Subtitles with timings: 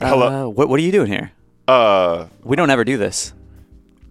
[0.00, 0.46] Hello.
[0.46, 1.32] Uh, what What are you doing here?
[1.68, 3.32] Uh, We don't ever do this.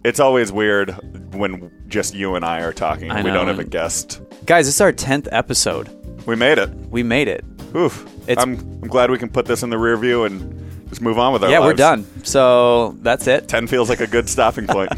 [0.04, 0.90] it's always weird
[1.34, 3.10] when just you and I are talking.
[3.10, 4.20] I we know, don't have a guest.
[4.46, 5.88] Guys, this is our tenth episode.
[6.26, 6.70] We made it.
[6.90, 7.44] We made it.
[7.76, 8.06] Oof.
[8.26, 11.18] It's- I'm, I'm glad we can put this in the rear view and just move
[11.18, 12.06] on with our yeah, we're done.
[12.24, 13.48] So that's it.
[13.48, 14.90] 10 feels like a good stopping point.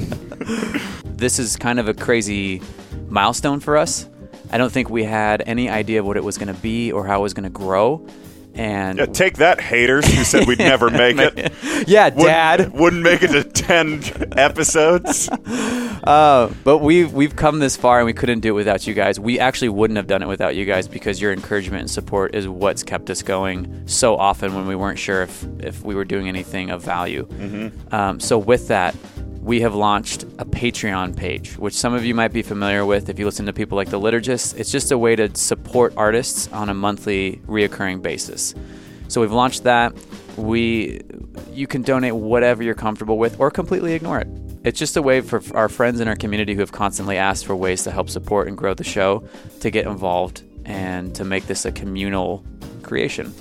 [1.19, 2.63] This is kind of a crazy
[3.09, 4.09] milestone for us.
[4.51, 7.07] I don't think we had any idea of what it was going to be or
[7.07, 8.07] how it was going to grow.
[8.55, 11.53] And yeah, take that, haters who said we'd never make it.
[11.89, 12.73] yeah, Wouldn't- Dad.
[12.73, 15.29] Wouldn't make it to 10 episodes.
[16.03, 19.21] Uh, but we've we've come this far, and we couldn't do it without you guys.
[19.21, 22.49] We actually wouldn't have done it without you guys because your encouragement and support is
[22.49, 26.27] what's kept us going so often when we weren't sure if if we were doing
[26.27, 27.29] anything of value.
[27.93, 28.97] Um, so with that.
[29.43, 33.19] We have launched a Patreon page, which some of you might be familiar with if
[33.19, 34.57] you listen to people like the liturgists.
[34.57, 38.55] It's just a way to support artists on a monthly, reoccurring basis.
[39.09, 39.95] So we've launched that.
[40.37, 41.01] We
[41.51, 44.29] you can donate whatever you're comfortable with or completely ignore it.
[44.63, 47.57] It's just a way for our friends in our community who have constantly asked for
[47.57, 51.65] ways to help support and grow the show to get involved and to make this
[51.65, 52.45] a communal
[52.85, 53.35] creation.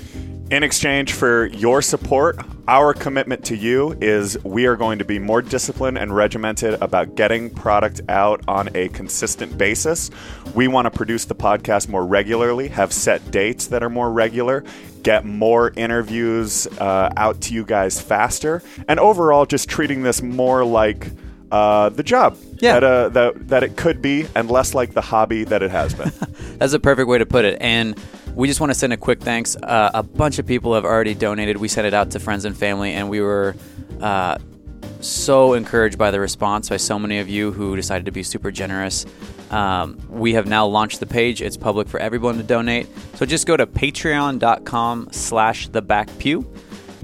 [0.51, 5.17] In exchange for your support, our commitment to you is we are going to be
[5.17, 10.11] more disciplined and regimented about getting product out on a consistent basis.
[10.53, 14.65] We want to produce the podcast more regularly, have set dates that are more regular,
[15.03, 20.65] get more interviews uh, out to you guys faster, and overall just treating this more
[20.65, 21.07] like
[21.49, 22.73] uh, the job Yeah.
[22.73, 25.93] that, uh, that, that it could be and less like the hobby that it has
[25.93, 26.11] been.
[26.57, 27.57] That's a perfect way to put it.
[27.61, 27.97] And
[28.35, 29.55] we just want to send a quick thanks.
[29.55, 31.57] Uh, a bunch of people have already donated.
[31.57, 33.55] We sent it out to friends and family, and we were
[34.01, 34.37] uh,
[34.99, 38.51] so encouraged by the response by so many of you who decided to be super
[38.51, 39.05] generous.
[39.49, 41.41] Um, we have now launched the page.
[41.41, 42.87] It's public for everyone to donate.
[43.15, 46.49] So just go to patreon.com slash the back pew.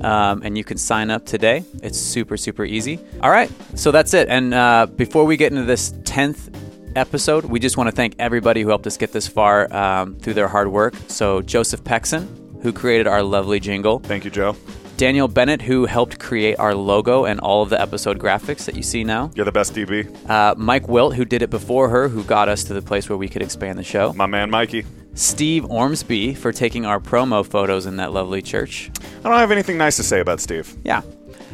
[0.02, 1.64] Um, and you can sign up today.
[1.82, 3.00] It's super, super easy.
[3.22, 4.30] All right, so that's it.
[4.30, 6.57] And uh, before we get into this 10th
[6.98, 10.34] episode, we just want to thank everybody who helped us get this far um, through
[10.34, 10.96] their hard work.
[11.08, 14.56] So, Joseph Pexon, who created our lovely jingle, Thank you, Joe.
[14.98, 18.82] Daniel Bennett, who helped create our logo and all of the episode graphics that you
[18.82, 20.08] see now, You're the best DB.
[20.28, 23.18] uh, Mike Wilt, who did it before her, who got us to the place where
[23.18, 24.86] we could expand the show, My man, Mikey.
[25.14, 28.90] Steve Ormsby, for taking our promo photos in that lovely church.
[29.24, 30.76] I don't have anything nice to say about Steve.
[30.84, 31.02] Yeah.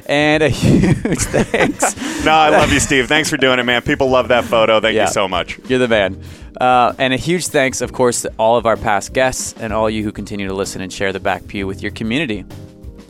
[0.06, 1.96] And a huge thanks.
[2.24, 3.10] No, I love you, Steve.
[3.10, 3.82] Thanks for doing it, man.
[3.82, 4.80] People love that photo.
[4.80, 5.08] Thank Yeah.
[5.08, 5.60] you so much.
[5.68, 6.22] You're the man.
[6.60, 9.90] Uh, and a huge thanks, of course, to all of our past guests and all
[9.90, 12.46] you who continue to listen and share the back pew with your community.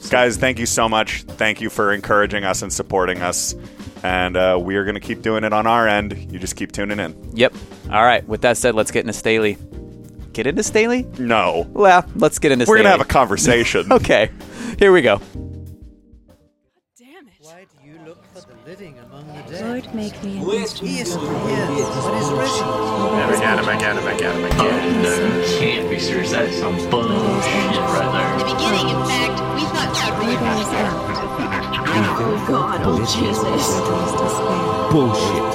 [0.09, 1.21] Guys, thank you so much.
[1.23, 3.53] Thank you for encouraging us and supporting us.
[4.01, 6.31] And uh, we are going to keep doing it on our end.
[6.31, 7.15] You just keep tuning in.
[7.35, 7.53] Yep.
[7.91, 8.27] All right.
[8.27, 9.57] With that said, let's get into Staley.
[10.33, 11.03] Get into Staley?
[11.19, 11.67] No.
[11.71, 12.71] Well, let's get into Staley.
[12.79, 13.91] We're going to have a conversation.
[13.93, 14.31] Okay.
[14.79, 15.21] Here we go.
[19.61, 20.99] Lord, make me an He instrument.
[21.01, 22.67] isn't here, but is risen.
[23.13, 25.59] Never again, never again, never again, oh, never again.
[25.59, 26.31] Can't be serious.
[26.31, 28.87] That's some bullshit right the beginning.
[28.89, 31.13] In fact, we thought that really Where there is doubt,
[32.25, 33.43] Oh God, oh Jesus.
[33.43, 34.89] there is despair.
[34.89, 35.45] Bullshit.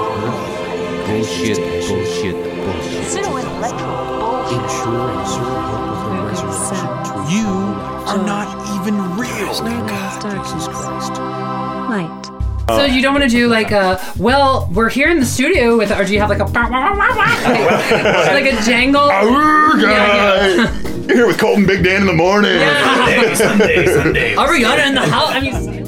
[1.09, 3.05] Bullshit, bullshit, bullshit.
[3.11, 4.63] Pseudo-intellectual bullshit.
[4.63, 6.87] Ensure certain hope of the Where there is resurrection.
[7.35, 7.49] You
[8.07, 8.47] are not
[8.79, 9.51] even real.
[9.63, 10.67] where there is darkness,
[11.91, 12.38] light.
[12.69, 15.91] So you don't want to do like a well, we're here in the studio with,
[15.91, 16.45] or do you have like a
[18.35, 19.09] like a jangle?
[19.09, 20.67] Yeah,
[21.09, 22.53] Here with Colton Big Dan in the morning.
[22.61, 23.33] yeah.
[23.35, 24.35] Sunday, Sunday.
[24.35, 25.31] Ariana in the house.
[25.31, 25.79] I mean,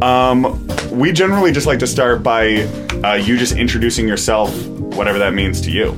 [0.00, 2.62] Um, we generally just like to start by
[3.04, 5.92] uh, you just introducing yourself, whatever that means to you.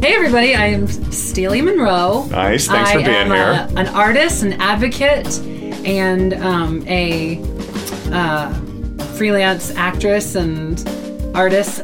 [0.00, 2.24] Hey everybody, I am Staley Munroe.
[2.26, 2.68] Nice.
[2.68, 3.68] Thanks I for being am here.
[3.76, 5.38] a- an artist, an advocate,
[5.84, 7.40] and um, a
[8.12, 8.52] uh,
[9.16, 10.82] freelance actress and
[11.36, 11.82] artist.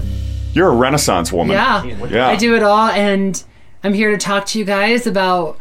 [0.53, 1.55] You're a Renaissance woman.
[1.57, 1.83] Yeah.
[2.07, 2.29] Yeah.
[2.29, 3.43] I do it all, and
[3.83, 5.59] I'm here to talk to you guys about.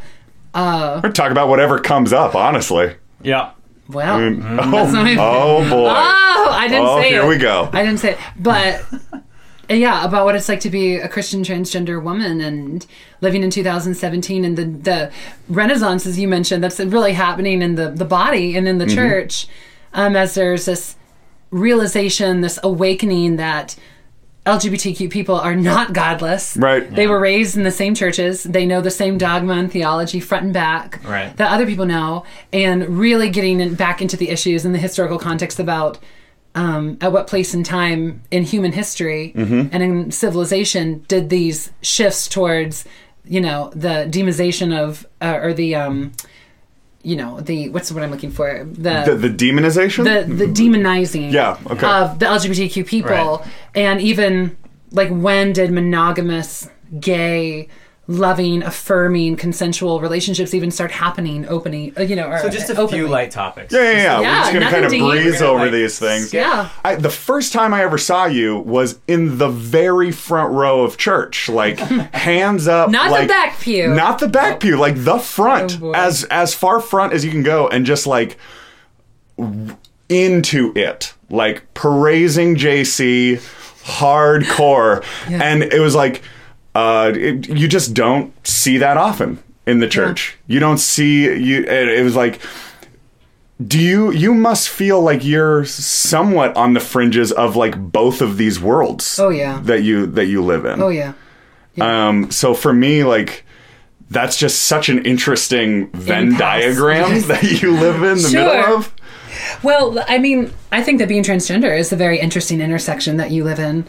[0.54, 2.96] Uh, We're talk about whatever comes up, honestly.
[3.24, 3.52] Yeah.
[3.90, 5.90] well, Oh, not even- oh boy.
[5.90, 7.24] oh, I didn't Oh, say here it.
[7.24, 7.70] Here we go.
[7.74, 8.86] I didn't say it, but
[9.70, 12.86] yeah, about what it's like to be a Christian transgender woman and
[13.22, 15.12] living in 2017 and the the
[15.50, 18.96] renaissance, as you mentioned, that's really happening in the the body and in the Mm-hmm.
[18.96, 19.48] church,
[19.94, 20.96] um, as there's this
[21.52, 23.76] realization, this awakening that.
[24.46, 26.58] LGBTQ people are not godless.
[26.58, 26.94] Right.
[26.94, 28.44] They were raised in the same churches.
[28.44, 31.34] They know the same dogma and theology front and back Right.
[31.38, 32.26] that other people know.
[32.52, 35.98] And really getting in, back into the issues and the historical context about
[36.56, 39.70] um, at what place and time in human history Mm-hmm.
[39.74, 42.86] and in civilization did these shifts towards
[43.26, 46.12] you know the demonization of uh, or the um
[47.02, 50.04] you know the what's what i'm looking for The, the demonization?
[50.04, 51.86] the the demonizing Yeah, okay.
[51.88, 53.10] of the LGBTQ people,
[53.40, 53.48] Right.
[53.76, 54.56] and even
[54.92, 57.68] like when did monogamous, gay,
[58.06, 61.94] loving, affirming, consensual relationships even start happening, opening?
[61.98, 62.92] uh, You know, or So just a openly?
[63.00, 63.74] few light topics.
[63.74, 64.20] yeah, yeah, yeah.
[64.20, 65.04] We're just gonna kind of deep.
[65.10, 66.34] breeze over like, these things.
[66.34, 66.68] Yeah.
[66.84, 70.98] I, the first time I ever saw you was in the very front row of
[70.98, 71.80] church, like
[72.14, 73.88] hands up, Not the back pew.
[73.88, 77.42] not the back pew, like the front, Oh, as as far front as you can
[77.44, 78.38] go, and just like
[80.10, 83.38] into it, like praising JC
[83.84, 86.22] hardcore, and it was like
[86.76, 90.38] uh, it, you just don't see that often in the church.
[90.48, 91.62] You don't see you.
[91.62, 92.42] It, it was like
[93.66, 98.36] do you you must feel like you're somewhat on the fringes of like both of
[98.38, 99.60] these worlds Oh, yeah.
[99.64, 101.14] that you that you live in Oh yeah,
[101.80, 103.46] um so for me like
[104.10, 108.44] that's just such an interesting venn diagram that you live in the Sure.
[108.44, 108.94] middle of
[109.62, 113.44] Well, I mean, I think that being transgender is a very interesting intersection that you
[113.44, 113.86] live in,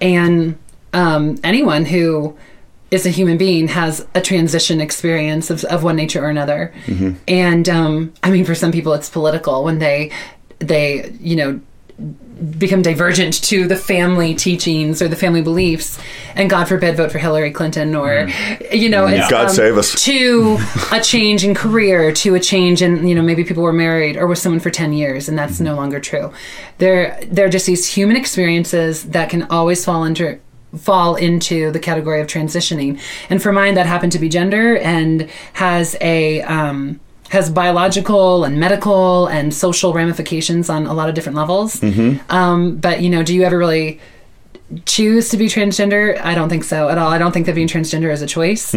[0.00, 0.56] and
[0.92, 2.36] um, anyone who
[2.90, 6.72] is a human being has a transition experience of, of one nature or another.
[7.28, 10.12] And um, I mean, for some people, it's political when they
[10.58, 11.60] they you know
[12.58, 15.98] become divergent to the family teachings or the family beliefs,
[16.34, 18.28] and God forbid vote for Hillary Clinton or
[18.70, 20.04] you know, it's, God um, save us.
[20.04, 20.58] to
[20.92, 24.26] a change in career, to a change in you know maybe people were married or
[24.26, 26.32] with someone for ten years, and that's no longer true.
[26.78, 30.38] They're they're just these human experiences that can always fall into
[30.78, 33.00] fall into the category of transitioning.
[33.30, 37.00] And for mine, that happened to be gender and has a um,
[37.30, 41.82] has biological and medical and social ramifications on a lot of different levels.
[42.30, 44.00] Um, but you know, do you ever really
[44.84, 46.20] choose to be transgender?
[46.20, 47.08] I don't think so at all.
[47.10, 48.74] I don't think that being transgender is a choice,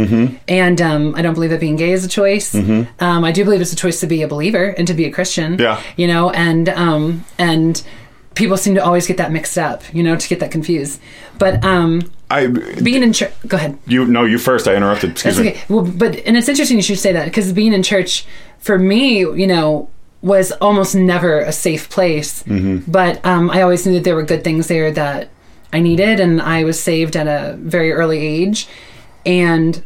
[0.48, 2.54] and um, I don't believe that being gay is a choice.
[2.56, 5.12] Um, I do believe it's a choice to be a believer and to be a
[5.12, 5.58] Christian.
[5.60, 5.82] Yeah.
[5.96, 7.82] you know, and um, and
[8.40, 11.00] people seem to always get that mixed up, you know, to get that confused.
[11.38, 13.78] But um, i being in church, go ahead.
[13.88, 15.64] you no you first i interrupted excuse That's me okay.
[15.68, 18.26] Well, but and it's interesting you should say that because being in church
[18.60, 19.90] for me, you know,
[20.22, 22.44] was almost never a safe place.
[22.88, 25.30] But um, I always knew that there were good things there that
[25.72, 28.68] I needed, and I was saved at a very early age,
[29.26, 29.84] and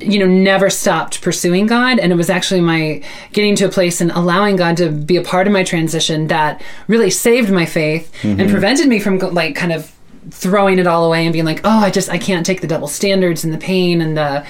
[0.00, 1.98] you know never stopped pursuing god.
[1.98, 3.02] And it was actually my
[3.32, 6.62] getting to a place and allowing god to be a part of my transition that
[6.88, 8.50] really saved my faith and mm-hmm.
[8.50, 9.92] prevented me from like kind of
[10.30, 12.86] throwing it all away and being like oh i just i can't take the double
[12.86, 14.46] standards and the pain and the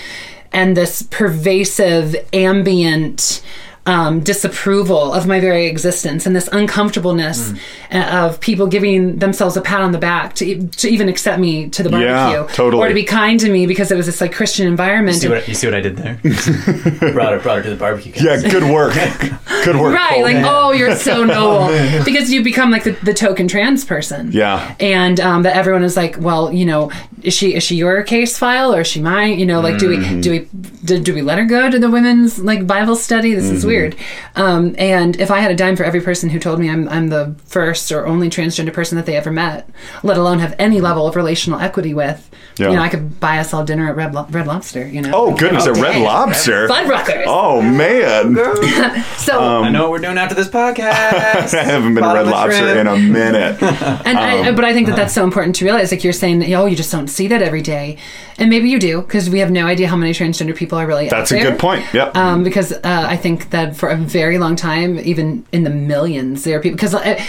[0.53, 3.43] and this pervasive ambient
[3.87, 7.53] um, disapproval of my very existence and this uncomfortableness
[7.91, 11.41] uh, of people giving themselves a pat on the back to, e- to even accept
[11.41, 12.83] me to the barbecue Yeah, totally.
[12.85, 15.17] or to be kind to me because it was this like Christian environment.
[15.19, 16.15] See what, you see what I did there?
[17.13, 18.13] brought her, brought her to the barbecue.
[18.13, 18.45] guys.
[18.45, 18.95] yeah good work
[19.65, 20.23] good work right, Cole.
[20.23, 21.69] like oh, you're so noble
[22.05, 24.31] because you become like the, the token trans person.
[24.33, 24.75] Yeah.
[24.79, 26.91] and um, that everyone is like, well, you know,
[27.23, 29.39] is she is she your case file or is she mine?
[29.39, 30.49] You know, like do we do we
[30.85, 33.35] do, do we let her go to the women's like Bible study?
[33.35, 33.97] This is weird.
[34.37, 37.09] Um, and if I had a dime for every person who told me I'm I'm
[37.09, 39.69] the first or only transgender person that they ever met,
[40.03, 42.71] let alone have any level of relational equity with, Yeah.
[42.71, 44.87] you know, I could buy us all dinner at Red, Lo- Red Lobster.
[44.87, 45.11] You know.
[45.15, 46.05] oh goodness a red Okay.
[46.05, 47.25] lobster Fuddruckers.
[47.27, 48.35] oh man
[49.19, 51.55] So I know what we're doing after this podcast.
[51.59, 52.79] i haven't been to red lobster shrimp.
[52.81, 53.63] in a minute
[54.09, 55.91] And I, but I think that that's so important to realize.
[55.93, 57.97] Like you're saying, oh, you just don't see that every day,
[58.39, 61.09] and maybe you do because we have no idea how many transgender people are really.
[61.09, 62.79] that's out a good point yep Um, because uh,
[63.15, 66.77] I think that for a very long time, even in the millions, there are people
[66.77, 66.95] because.
[66.95, 67.23] Uh,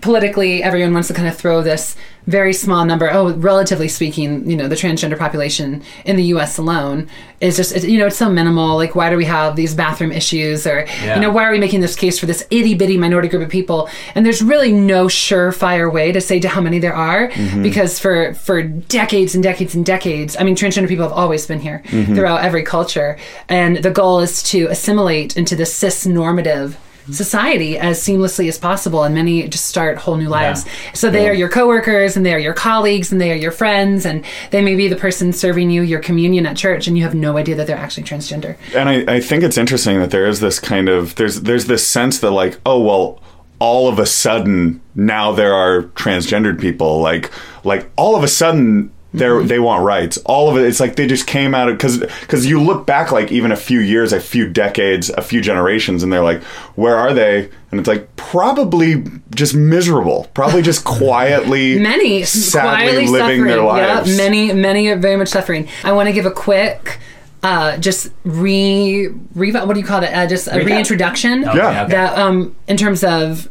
[0.00, 3.10] Politically everyone wants to kind of throw this very small number.
[3.10, 7.08] Oh relatively speaking you know the transgender population in the US alone
[7.40, 8.76] is just it, you know it's so minimal.
[8.76, 10.66] Like why do we have these bathroom issues?
[10.66, 11.14] Or Yeah.
[11.14, 13.48] you know why are we making this case for this itty bitty minority group of
[13.48, 13.88] people?
[14.14, 17.62] And there's really no surefire way to say to how many there are mm-hmm.
[17.62, 21.60] because for for decades and decades and decades I mean transgender people have always been
[21.60, 22.14] here mm-hmm.
[22.14, 23.18] throughout every culture.
[23.48, 26.78] And the goal is to assimilate into the cis normative
[27.10, 30.64] society as seamlessly as possible and many just start whole new lives.
[30.94, 34.04] So they are your coworkers and they are your colleagues and they are your friends
[34.06, 37.14] and they may be the person serving you your communion at church and you have
[37.14, 38.56] no idea that they're actually transgender.
[38.74, 41.86] And I, I think it's interesting that there is this kind of there's there's this
[41.86, 43.20] sense that like oh well
[43.58, 47.00] all of a sudden now there are transgendered people.
[47.00, 47.30] Like
[47.64, 50.18] like all of a sudden They they want rights.
[50.24, 50.66] All of it.
[50.66, 53.56] It's like they just came out of because because you look back like even a
[53.56, 56.42] few years, a few decades, a few generations, and they're like,
[56.76, 57.50] where are they?
[57.72, 59.02] And it's like probably
[59.34, 60.28] just miserable.
[60.34, 63.44] Probably just quietly, many sadly quietly living suffering.
[63.44, 64.10] their lives.
[64.10, 65.68] Yeah, many, many are very much suffering.
[65.82, 66.98] I want to give a quick.
[67.42, 70.12] Uh, just re, re what do you call it?
[70.14, 70.66] Uh, just a Recap?
[70.66, 71.48] reintroduction.
[71.48, 71.82] Okay, Yeah.
[71.84, 71.92] okay.
[71.92, 73.48] That um, in terms of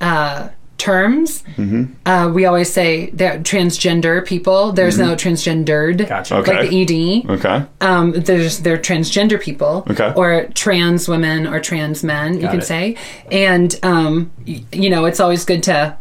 [0.00, 0.48] uh,
[0.84, 1.84] terms, Mm-hmm.
[2.06, 4.72] uh, we always say they're transgender people.
[4.72, 6.06] There's no transgendered.
[6.08, 6.36] Gotcha.
[6.38, 6.56] Okay.
[6.56, 7.30] Like the ed.
[7.36, 7.64] Okay.
[7.80, 10.12] Um, there's they're transgender people, Okay.
[10.16, 12.64] or trans women or trans men, you can it.
[12.72, 12.96] say,
[13.30, 15.96] and um, y- you know, it's always good to.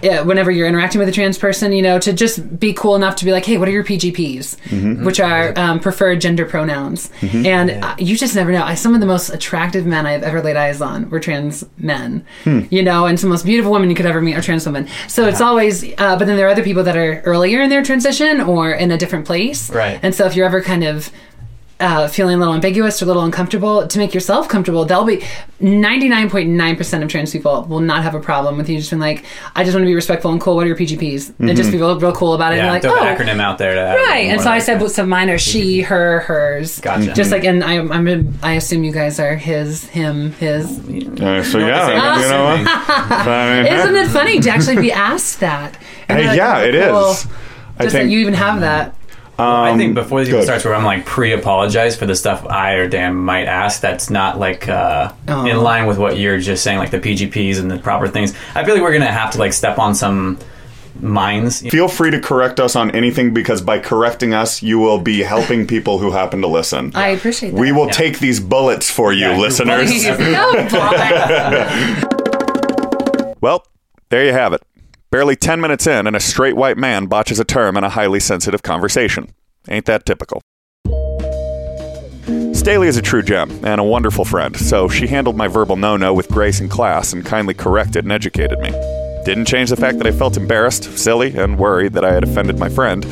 [0.00, 3.16] Yeah, whenever you're interacting with a trans person, you know, to just be cool enough
[3.16, 5.04] to be like, "Hey, what are your PGPs?" Mm-hmm.
[5.04, 8.62] Which are um, preferred gender pronouns, and uh, you just never know.
[8.62, 12.24] I, some of the most attractive men I've ever laid eyes on were trans men,
[12.44, 12.60] Hmm.
[12.70, 14.64] you know, and some of the most beautiful women you could ever meet are trans
[14.66, 14.86] women.
[15.08, 17.82] So it's always, uh, but then there are other people that are earlier in their
[17.82, 19.98] transition or in a different place, Right.
[20.02, 21.10] And so if you're ever kind of
[21.80, 25.18] uh, feeling a little ambiguous or a little uncomfortable, to make yourself comfortable, they'll be
[25.60, 29.62] 99.9% of trans people will not have a problem with you just being like, I
[29.62, 30.56] just want to be respectful and cool.
[30.56, 31.34] What are your PGPs?
[31.38, 32.56] And just be real, real cool about it.
[32.56, 33.74] Yeah, and like, the oh, acronym out there.
[33.74, 34.26] To right.
[34.26, 36.80] And so I said, well, some mine are she, her, hers.
[36.80, 37.12] Gotcha.
[37.14, 40.66] Just like, and I, I'm, a, I assume you guys are his, him, his.
[40.80, 42.22] Uh, so yeah, Awesome.
[42.22, 42.68] you know what?
[42.68, 45.76] I mean, Isn't it funny to actually be asked that?
[46.08, 46.86] Hey, like, yeah, oh, it is.
[46.86, 47.32] cool.
[47.78, 48.94] I Just think that you even have that.
[49.38, 50.44] I think before this even good.
[50.46, 53.80] starts, where I'm like pre-apologize for the stuff I or Dan might ask.
[53.80, 55.46] That's not like uh, Oh.
[55.46, 58.34] in line with what you're just saying, like the PGPs and the proper things.
[58.54, 60.38] I feel like we're gonna have to like step on some
[61.00, 61.60] minds.
[61.68, 65.64] Feel free to correct us on anything because by correcting us, you will be helping
[65.66, 66.90] people who happen to listen.
[66.96, 67.60] I appreciate that.
[67.60, 69.88] we will take these bullets for you, Yeah, listeners.
[69.88, 70.08] Please.
[70.18, 71.68] No, bother.
[73.40, 73.64] Well,
[74.08, 74.62] there you have it.
[75.10, 78.20] Barely 10 minutes in, and a straight white man botches a term in a highly
[78.20, 79.32] sensitive conversation.
[79.66, 80.42] Ain't that typical?
[82.52, 85.96] Staley is a true gem and a wonderful friend, so she handled my verbal no
[85.96, 88.68] no with grace and class and kindly corrected and educated me.
[89.24, 92.58] Didn't change the fact that I felt embarrassed, silly, and worried that I had offended
[92.58, 93.06] my friend,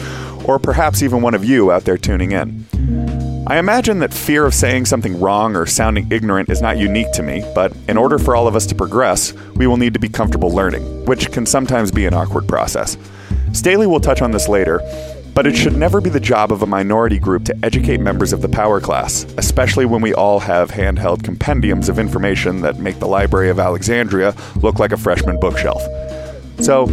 [0.44, 2.66] or perhaps even one of you out there tuning in.
[3.48, 7.22] I imagine that fear of saying something wrong or sounding ignorant is not unique to
[7.22, 10.08] me, but in order for all of us to progress, we will need to be
[10.08, 12.98] comfortable learning, which can sometimes be an awkward process.
[13.52, 14.80] Staley will touch on this later,
[15.32, 18.42] but it should never be the job of a minority group to educate members of
[18.42, 23.06] the power class, especially when we all have handheld compendiums of information that make the
[23.06, 25.82] Library of Alexandria look like a freshman bookshelf.
[26.60, 26.88] So,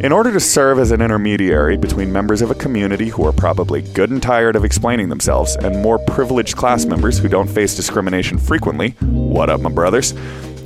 [0.00, 3.80] in order to serve as an intermediary between members of a community who are probably
[3.80, 8.36] good and tired of explaining themselves and more privileged class members who don't face discrimination
[8.36, 10.14] frequently, what up, my brothers?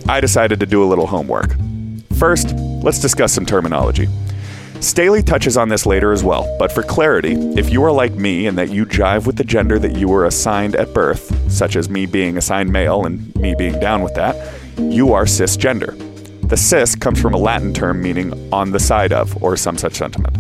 [0.09, 1.55] I decided to do a little homework.
[2.19, 2.53] First,
[2.83, 4.09] let's discuss some terminology.
[4.81, 8.47] Staley touches on this later as well, but for clarity, if you are like me
[8.47, 11.89] and that you jive with the gender that you were assigned at birth, such as
[11.89, 14.35] me being assigned male and me being down with that,
[14.79, 16.10] you are cisgender.
[16.51, 19.95] The cis comes from a Latin term meaning on the side of, or some such
[19.95, 20.37] sentiment.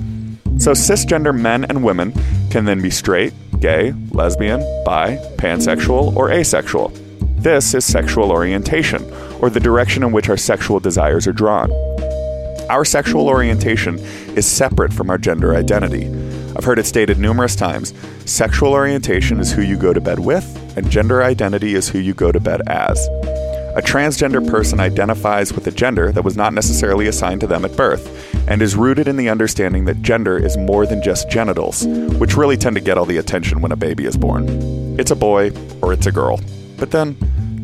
[0.61, 2.13] So cisgender men and women
[2.51, 6.89] can then be straight, gay, lesbian, bi, pansexual, or asexual.
[7.37, 9.05] This is sexual orientation,
[9.41, 11.71] or the direction in which our sexual desires are drawn.
[12.69, 14.01] Our sexual orientation
[14.37, 16.07] is separate from our gender identity.
[16.57, 20.45] I've heard it stated numerous times sexual orientation is who you go to bed with,
[20.77, 23.09] and gender identity is who you go to bed as.
[23.77, 27.77] A transgender person identifies with a gender that was not necessarily assigned to them at
[27.77, 31.87] birth, and is rooted in the understanding that gender is more than just genitals,
[32.19, 34.49] which really tend to get all the attention when a baby is born.
[34.99, 36.41] It's a boy or it's a girl.
[36.79, 37.17] But then,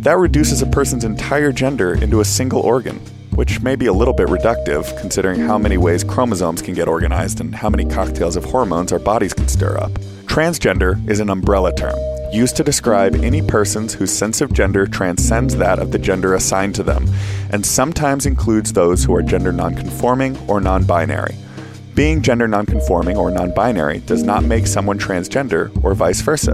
[0.03, 3.01] that reduces a person's entire gender into a single organ,
[3.37, 7.41] which may be a little bit reductive considering how many ways chromosomes can get organized
[7.41, 9.93] and how many cocktails of hormones our bodies can stir up.
[10.25, 11.97] Transgender is an umbrella term
[12.33, 16.75] used to describe any persons whose sense of gender transcends that of the gender assigned
[16.75, 17.07] to them,
[17.51, 21.35] and sometimes includes those who are gender nonconforming or non binary.
[21.95, 26.53] Being gender nonconforming or non binary does not make someone transgender or vice versa.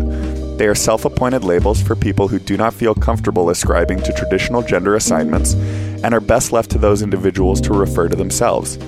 [0.56, 4.62] They are self appointed labels for people who do not feel comfortable ascribing to traditional
[4.62, 5.54] gender assignments
[6.02, 8.78] and are best left to those individuals to refer to themselves.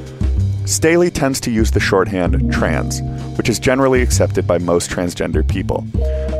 [0.66, 3.02] Staley tends to use the shorthand trans,
[3.36, 5.86] which is generally accepted by most transgender people.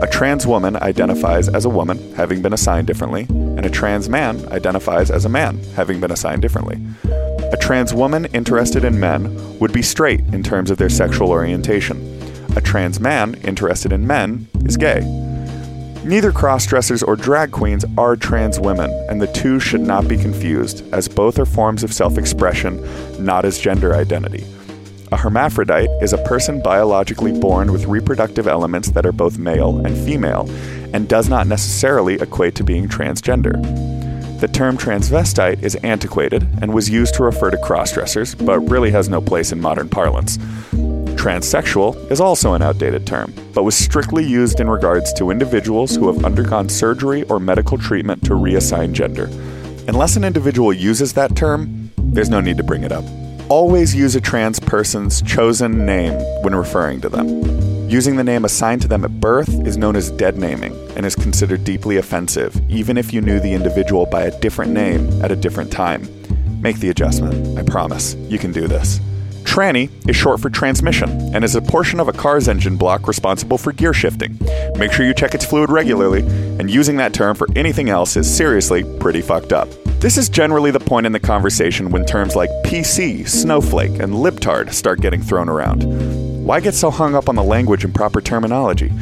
[0.00, 4.48] A trans woman identifies as a woman, having been assigned differently, and a trans man
[4.50, 6.80] identifies as a man, having been assigned differently.
[7.52, 11.98] A trans woman interested in men would be straight in terms of their sexual orientation.
[12.56, 15.02] A trans man interested in men is gay.
[16.04, 20.84] Neither crossdressers or drag queens are trans women, and the two should not be confused,
[20.92, 22.78] as both are forms of self expression,
[23.24, 24.44] not as gender identity.
[25.12, 29.96] A hermaphrodite is a person biologically born with reproductive elements that are both male and
[29.96, 30.46] female,
[30.92, 33.54] and does not necessarily equate to being transgender.
[34.40, 39.08] The term transvestite is antiquated and was used to refer to crossdressers, but really has
[39.08, 40.38] no place in modern parlance.
[41.24, 46.12] Transsexual is also an outdated term, but was strictly used in regards to individuals who
[46.12, 49.30] have undergone surgery or medical treatment to reassign gender.
[49.88, 53.06] Unless an individual uses that term, there's no need to bring it up.
[53.48, 56.12] Always use a trans person's chosen name
[56.42, 57.88] when referring to them.
[57.88, 61.16] Using the name assigned to them at birth is known as dead naming and is
[61.16, 65.36] considered deeply offensive, even if you knew the individual by a different name at a
[65.36, 66.06] different time.
[66.60, 67.58] Make the adjustment.
[67.58, 68.14] I promise.
[68.28, 69.00] You can do this.
[69.44, 73.56] Tranny is short for transmission and is a portion of a car's engine block responsible
[73.56, 74.36] for gear shifting.
[74.76, 76.22] Make sure you check its fluid regularly,
[76.58, 79.68] and using that term for anything else is seriously pretty fucked up.
[80.00, 84.72] This is generally the point in the conversation when terms like PC, snowflake, and libtard
[84.72, 85.84] start getting thrown around.
[86.44, 88.92] Why get so hung up on the language and proper terminology?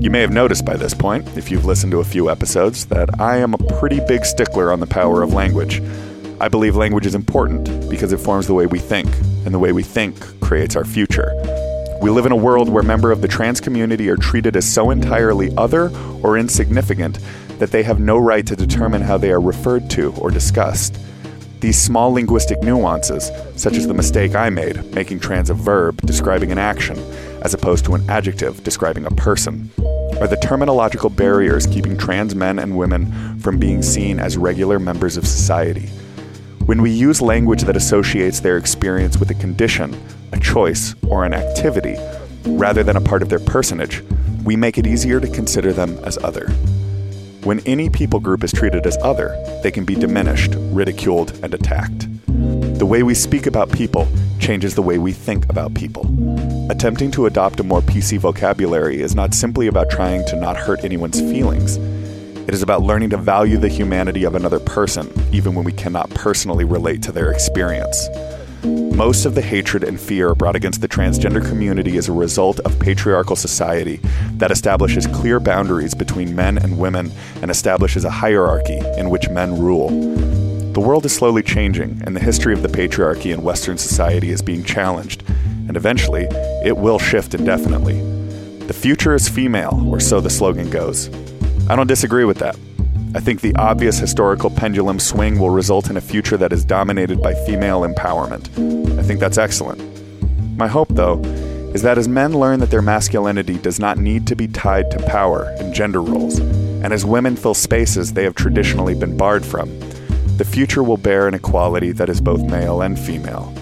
[0.00, 3.20] You may have noticed by this point, if you've listened to a few episodes, that
[3.20, 5.82] I am a pretty big stickler on the power of language.
[6.40, 9.08] I believe language is important because it forms the way we think,
[9.44, 11.32] and the way we think creates our future.
[12.00, 14.90] We live in a world where members of the trans community are treated as so
[14.90, 15.90] entirely other
[16.22, 17.18] or insignificant
[17.58, 21.00] that they have no right to determine how they are referred to or discussed.
[21.58, 26.52] These small linguistic nuances, such as the mistake I made, making trans a verb describing
[26.52, 26.96] an action,
[27.42, 29.72] as opposed to an adjective describing a person,
[30.20, 35.16] are the terminological barriers keeping trans men and women from being seen as regular members
[35.16, 35.88] of society.
[36.68, 39.98] When we use language that associates their experience with a condition,
[40.32, 41.96] a choice, or an activity,
[42.44, 44.02] rather than a part of their personage,
[44.44, 46.50] we make it easier to consider them as other.
[47.42, 52.06] When any people group is treated as other, they can be diminished, ridiculed, and attacked.
[52.78, 54.06] The way we speak about people
[54.38, 56.04] changes the way we think about people.
[56.70, 60.84] Attempting to adopt a more PC vocabulary is not simply about trying to not hurt
[60.84, 61.78] anyone's feelings.
[62.48, 66.08] It is about learning to value the humanity of another person, even when we cannot
[66.08, 68.08] personally relate to their experience.
[68.64, 72.80] Most of the hatred and fear brought against the transgender community is a result of
[72.80, 74.00] patriarchal society
[74.38, 77.12] that establishes clear boundaries between men and women
[77.42, 79.90] and establishes a hierarchy in which men rule.
[80.72, 84.40] The world is slowly changing, and the history of the patriarchy in Western society is
[84.40, 85.22] being challenged,
[85.68, 86.26] and eventually,
[86.64, 88.00] it will shift indefinitely.
[88.60, 91.10] The future is female, or so the slogan goes.
[91.70, 92.56] I don't disagree with that.
[93.14, 97.20] I think the obvious historical pendulum swing will result in a future that is dominated
[97.20, 98.48] by female empowerment.
[98.98, 99.82] I think that's excellent.
[100.56, 101.20] My hope, though,
[101.74, 105.02] is that as men learn that their masculinity does not need to be tied to
[105.06, 109.68] power and gender roles, and as women fill spaces they have traditionally been barred from,
[110.38, 113.52] the future will bear an equality that is both male and female,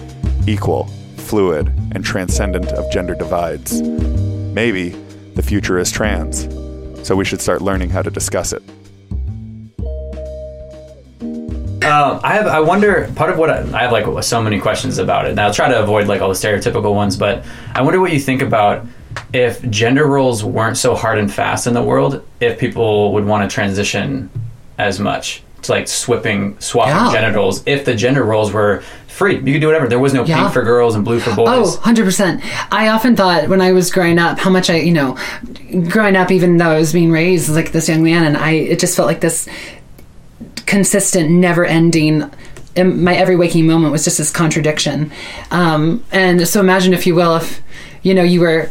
[0.47, 0.85] equal,
[1.17, 3.81] fluid, and transcendent of gender divides.
[3.81, 4.89] Maybe
[5.35, 6.47] the future is trans,
[7.07, 8.61] so we should start learning how to discuss it.
[11.21, 12.47] Um, I have.
[12.47, 13.09] I wonder.
[13.15, 15.31] Part of what I, I have like so many questions about it.
[15.31, 18.19] And I'll try to avoid like all the stereotypical ones, but I wonder what you
[18.19, 18.85] think about
[19.33, 22.27] if gender roles weren't so hard and fast in the world.
[22.41, 24.29] If people would want to transition
[24.77, 27.21] as much to like swapping swapping Yeah.
[27.21, 27.63] genitals.
[27.65, 28.83] If the gender roles were
[29.17, 29.87] free, you could do whatever.
[29.87, 30.37] There was no Yeah.
[30.41, 31.47] pink for girls and blue for boys.
[31.49, 32.41] Oh, 100%.
[32.71, 35.17] I often thought when I was growing up how much I, you know,
[35.89, 38.79] growing up, even though I was being raised like this young man, and I, it
[38.79, 39.47] just felt like this
[40.65, 42.29] consistent, never ending.
[42.77, 45.11] My every waking moment was just this contradiction.
[45.49, 47.61] Um, and so imagine, if you will, if,
[48.03, 48.69] you know, you were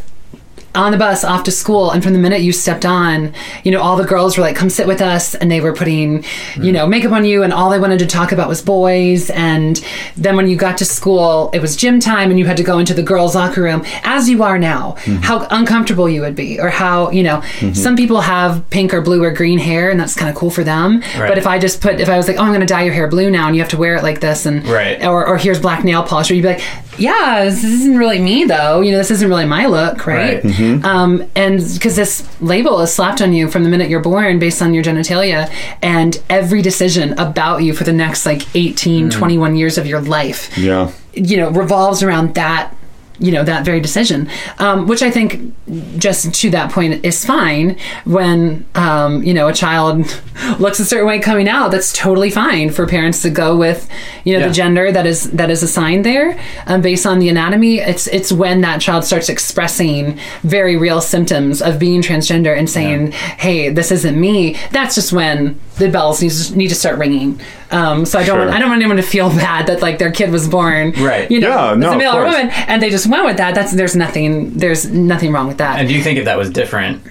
[0.77, 3.81] on the bus off to school and from the minute you stepped on you know
[3.81, 6.23] all the girls were like come sit with us and they were putting
[6.61, 9.29] you know makeup on you and all they wanted to talk about was boys.
[9.31, 9.83] And
[10.15, 12.79] then when you got to school it was gym time and you had to go
[12.79, 14.95] into the girls locker room as you are now.
[14.99, 15.21] Mm-hmm.
[15.23, 17.73] How uncomfortable you would be or how you know mm-hmm.
[17.73, 20.63] some people have pink or blue or green hair and that's kind of cool for
[20.63, 21.01] them.
[21.17, 21.29] Right.
[21.29, 22.93] but if i just put if i was like oh i'm going to dye your
[22.93, 25.03] hair blue now and you have to wear it like this and Right.
[25.03, 26.61] or, or here's black nail polish or you'd be like
[26.97, 30.83] yeah this isn't really me though you know this isn't really my look right, Right.
[30.83, 34.61] um, and because this label is slapped on you from the minute you're born based
[34.61, 39.77] on your genitalia and every decision about you for the next like 18 21 years
[39.77, 40.91] of your life Yeah.
[41.13, 42.73] you know revolves around that
[43.19, 45.53] you know that very decision um, which i think
[45.97, 50.05] just to that point is fine when um, you know a child
[50.59, 53.89] looks a certain way coming out that's totally fine for parents to go with
[54.23, 54.47] you know Yeah.
[54.49, 58.31] the gender that is that is assigned there um, based on the anatomy it's it's
[58.31, 63.91] when that child starts expressing very real symptoms of being transgender and saying hey this
[63.91, 67.39] isn't me that's just when the bells need to, need to start ringing
[67.71, 68.45] um, so i don't Sure.
[68.45, 71.29] want, i don't want anyone to feel bad that like their kid was born Right.
[71.31, 73.55] you know Yeah, as no, a male or woman and they just went with that,
[73.55, 75.79] that's there's nothing there's nothing wrong with that.
[75.79, 77.01] And do you think if that was different,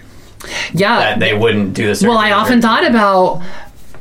[0.72, 2.02] yeah, that they wouldn't do this?
[2.02, 3.42] Well, I often thought about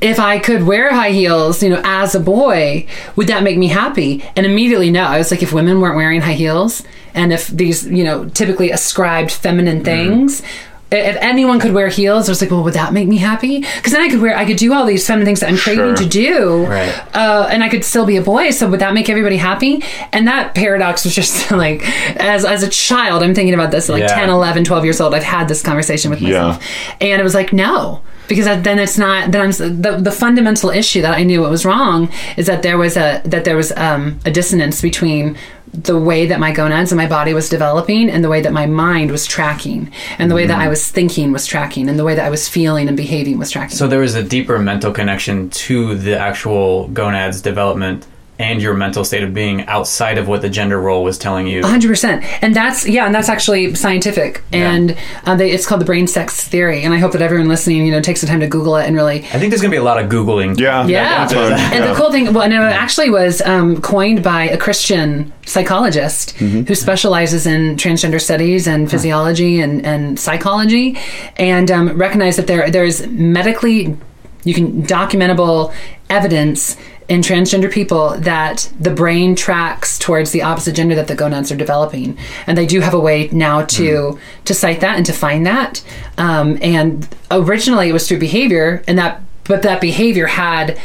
[0.02, 3.68] if I could wear high heels, you know, as a boy, would that make me
[3.68, 4.24] happy?
[4.36, 5.04] And immediately, no.
[5.04, 8.72] I was like, if women weren't wearing high heels, and if these, you know, typically
[8.72, 9.86] ascribed feminine mm-hmm.
[9.86, 10.44] things.
[10.92, 13.60] If anyone could wear heels, I was like, well, would that make me happy?
[13.62, 15.96] Because then I could wear, I could do all these feminine things that I'm craving
[15.96, 15.96] Sure.
[15.96, 16.94] to do, Right.
[17.16, 18.52] uh, and I could still be a boy.
[18.52, 19.84] So would that make everybody happy?
[20.14, 21.82] And that paradox was just like,
[22.22, 24.08] as as a child, I'm thinking about this, like Yeah.
[24.16, 25.16] 10, 11, 12 years old.
[25.16, 26.30] I've had this conversation with Yeah.
[26.30, 26.64] myself,
[27.02, 29.32] and it was like, no, because then it's not.
[29.32, 32.78] Then I'm the the fundamental issue that I knew what was wrong is that there
[32.78, 35.36] was a that there was um, a dissonance between
[35.84, 38.66] the way that my gonads and my body was developing and the way that my
[38.66, 40.70] mind was tracking and the way that I mm-hmm.
[40.70, 43.76] was thinking was tracking and the way that I was feeling and behaving was tracking.
[43.76, 48.06] So there was a deeper mental connection to the actual gonads development
[48.38, 51.62] and your mental state of being outside of what the gender role was telling you.
[51.62, 56.08] 100% and that's yeah and that's actually scientific and uh, they, it's called the brain
[56.08, 58.76] sex theory and i hope that everyone listening you know takes the time to google
[58.76, 60.60] it and really I think there's going to be a lot of Googling.
[60.60, 60.86] Yeah.
[60.86, 61.92] Yeah, that's what- and yeah.
[61.92, 66.76] the cool thing, well, and it actually was um, coined by a Christian psychologist who
[66.76, 70.98] specializes in transgender studies and physiology and, and psychology,
[71.38, 73.98] and um, recognized that there there's medically
[74.44, 75.74] you can documentable
[76.10, 81.52] evidence in transgender people that the brain tracks towards the opposite gender that the gonads
[81.52, 85.14] are developing, and they do have a way now to to cite that and to
[85.14, 85.84] find that.
[86.18, 90.80] Um, and originally, it was through behavior, and that but that behavior had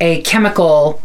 [0.00, 1.02] a chemical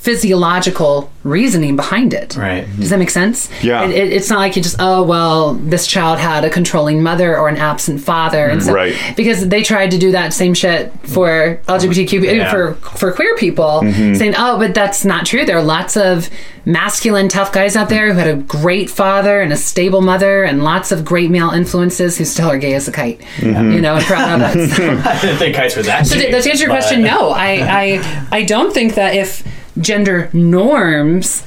[0.00, 2.66] physiological reasoning behind it Right.
[2.78, 3.84] does that make sense Yeah.
[3.84, 7.36] it, it- it's not like you just oh well this child had a controlling mother
[7.38, 8.94] or an absent father and so Right.
[9.16, 12.50] because they tried to do that same shit for lgbtq Yeah.
[12.50, 14.14] for for queer people Mm-hmm.
[14.14, 16.28] saying oh but that's not true there are lots of
[16.64, 20.62] masculine tough guys out there who had a great father and a stable mother and
[20.62, 23.72] lots of great male influences who still are gay as a kite Mm-hmm.
[23.72, 26.06] you know and proud of it I didn't think kites were that.
[26.06, 27.50] so to, gay, to answer your but- question, no, I,
[27.82, 29.42] I I don't think that if
[29.80, 31.44] gender norms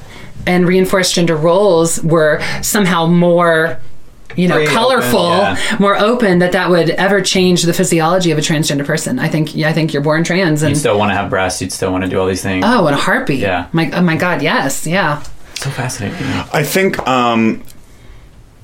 [0.47, 3.79] and reinforced gender roles were somehow more
[4.35, 5.75] you know Free, open, colorful yeah.
[5.79, 9.53] more open that that would ever change the physiology of a transgender person i think
[9.53, 11.61] yeah, i think you're born trans and You'd still want to have breasts.
[11.61, 12.63] You'd still want to do all these things.
[12.65, 13.67] oh in a heartbeat Yeah.
[13.73, 15.21] my oh my god yes yeah
[15.55, 16.17] so fascinating.
[16.53, 17.61] I think um,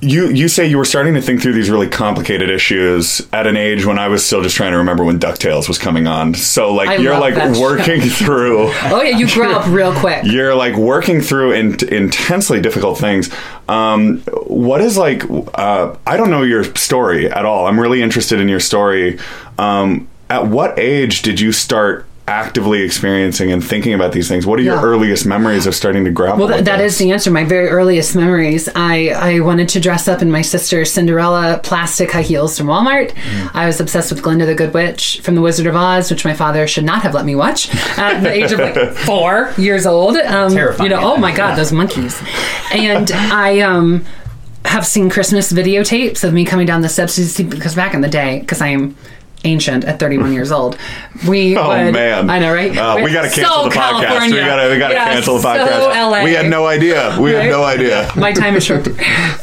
[0.00, 3.56] you you say you were starting to think through these really complicated issues at an
[3.56, 6.34] age when I was still just trying to remember when Ducktales was coming on.
[6.34, 7.60] So like I you're like that show.
[7.62, 8.68] working through.
[8.68, 13.28] oh yeah you grow up real quick You're like working through in- intensely difficult things.
[13.68, 15.24] Um, what is like?
[15.28, 17.66] Uh, I don't know your story at all.
[17.66, 19.18] I'm really interested in your story.
[19.58, 24.46] Um, at what age did you start actively experiencing and thinking about these things?
[24.46, 24.82] What are your Yeah.
[24.82, 26.40] earliest memories of starting to grapple?
[26.40, 26.92] Well, th- with that this?
[26.92, 27.30] is the answer.
[27.30, 28.68] My very earliest memories.
[28.74, 33.12] I, I wanted to dress up in my sister's Cinderella plastic high heels from Walmart.
[33.54, 36.34] I was obsessed with Glinda the Good Witch from The Wizard of Oz, which my
[36.34, 40.16] father should not have let me watch at the age of like four years old.
[40.18, 40.90] Um, Terrifying.
[40.90, 42.20] You know, oh my God, those monkeys.
[42.72, 44.04] And I um,
[44.66, 48.40] have seen Christmas videotapes of me coming down the steps because back in the day,
[48.40, 48.96] because I am
[49.44, 50.76] ancient at 31 years old
[51.26, 52.28] we Oh would, man!
[52.30, 52.76] I know, right?
[52.76, 54.30] Uh, we got to cancel So the podcast.
[54.30, 56.10] We got to we got to Yeah, cancel the so podcast.
[56.10, 56.24] LA.
[56.24, 57.16] We had no idea.
[57.20, 58.10] We had no idea.
[58.16, 58.86] my time is short.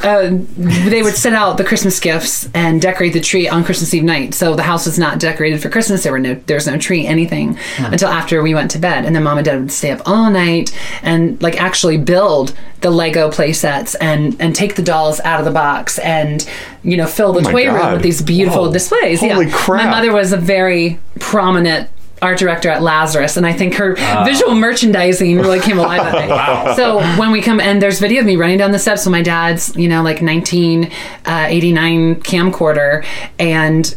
[0.03, 4.03] Uh, they would set out the Christmas gifts and decorate the tree on Christmas Eve
[4.03, 4.34] night.
[4.34, 6.03] So the house was not decorated for Christmas.
[6.03, 9.05] There were no, there was no tree, anything until after we went to bed.
[9.05, 12.89] And then mom and dad would stay up all night and like actually build the
[12.89, 16.49] Lego playsets and and take the dolls out of the box and
[16.83, 18.73] you know fill the Oh my toy room with these beautiful Whoa.
[18.73, 19.19] displays.
[19.19, 19.51] Holy yeah.
[19.53, 19.85] crap.
[19.85, 21.89] My mother was a very prominent
[22.21, 24.23] art director at Lazarus, and I think her ah.
[24.25, 26.75] visual merchandising really came alive that day.
[26.75, 29.21] So when we come, and there's video of me running down the steps with my
[29.21, 30.91] dad's, you know, like 1989
[31.25, 33.05] uh, camcorder,
[33.39, 33.95] and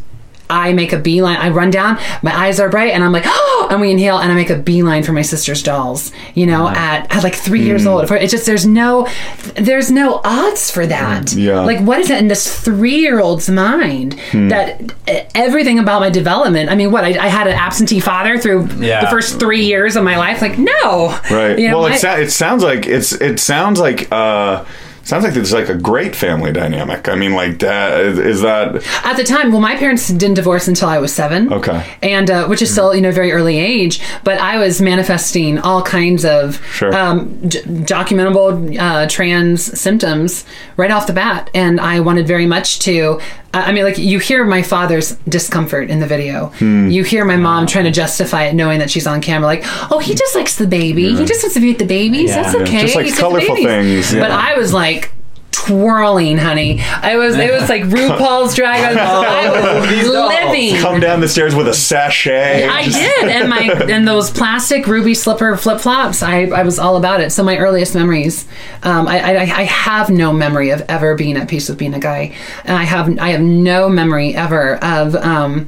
[0.50, 1.36] I make a beeline.
[1.36, 4.30] I run down, my eyes are bright, and I'm like, oh, and we inhale, and
[4.32, 6.10] I make a beeline for my sister's dolls.
[6.34, 7.88] You know, at, at like three years Hmm.
[7.88, 8.10] old.
[8.10, 9.06] It's just there's no,
[9.54, 11.30] there's no odds for that.
[11.32, 11.38] Hmm.
[11.38, 11.60] Yeah.
[11.60, 14.48] Like what is it in this three year old's mind Hmm.
[14.48, 14.92] that
[15.34, 16.70] everything about my development?
[16.70, 19.00] I mean, what I, I had an absentee father through Yeah.
[19.02, 20.40] the first three years of my life.
[20.40, 21.58] Like no, Right.
[21.58, 24.64] You know, well, my- it, sa- it sounds like it's it sounds like uh
[25.08, 27.08] sounds like there's like a great family dynamic.
[27.08, 30.68] I mean, like that is, is that At the time, well, my parents didn't divorce
[30.68, 31.52] until I was seven.
[31.52, 31.84] Okay.
[32.02, 34.00] and uh, which is still you know very early age.
[34.24, 36.94] But I was manifesting all kinds of Sure.
[36.94, 40.44] um, d- documentable uh, trans symptoms
[40.76, 43.20] right off the bat, and I wanted very much to.
[43.54, 46.46] I mean, like you hear my father's discomfort in the video.
[46.58, 46.88] Hmm.
[46.88, 49.46] You hear my mom trying to justify it, knowing that she's on camera.
[49.46, 51.14] Like, oh, he just likes the baby.
[51.16, 52.30] He just wants to be with the babies.
[52.30, 52.42] Yeah.
[52.42, 52.62] That's Yeah.
[52.62, 52.80] okay.
[52.82, 54.20] Just like colorful things, yeah.
[54.20, 55.12] But I was like.
[55.50, 56.80] Twirling, honey.
[56.80, 58.96] I was it was like RuPaul's drag.
[58.96, 60.80] I was, I was living.
[60.80, 62.66] Come down the stairs with a sachet.
[62.66, 66.22] I did, and my and those plastic ruby slipper flip flops.
[66.22, 67.30] I, I was all about it.
[67.30, 68.46] So my earliest memories,
[68.82, 72.00] um, I, I I have no memory of ever being at peace with being a
[72.00, 72.34] guy,
[72.64, 75.66] and I have I have no memory ever of um,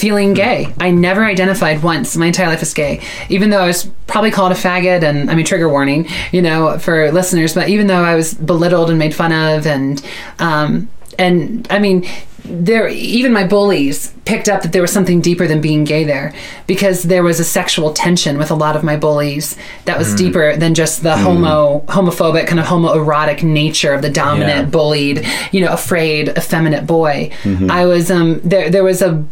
[0.00, 0.72] feeling gay.
[0.80, 2.16] I never identified once.
[2.16, 5.34] My entire life as gay, even though I was probably called a faggot, and I
[5.34, 7.54] mean trigger warning, you know, for listeners.
[7.54, 10.02] But even though I was belittled and made fun of, and
[10.38, 12.06] um, and I mean
[12.44, 16.32] there even my bullies picked up that there was something deeper than being gay there
[16.66, 20.56] because there was a sexual tension with a lot of my bullies that was deeper
[20.56, 24.70] than just the homo homophobic kind of homoerotic nature of the dominant Yeah.
[24.70, 27.30] bullied you know afraid effeminate boy
[27.70, 29.22] i was um there there was a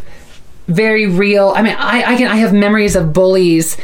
[0.68, 1.52] very real.
[1.56, 3.76] I mean i i can i have memories of bullies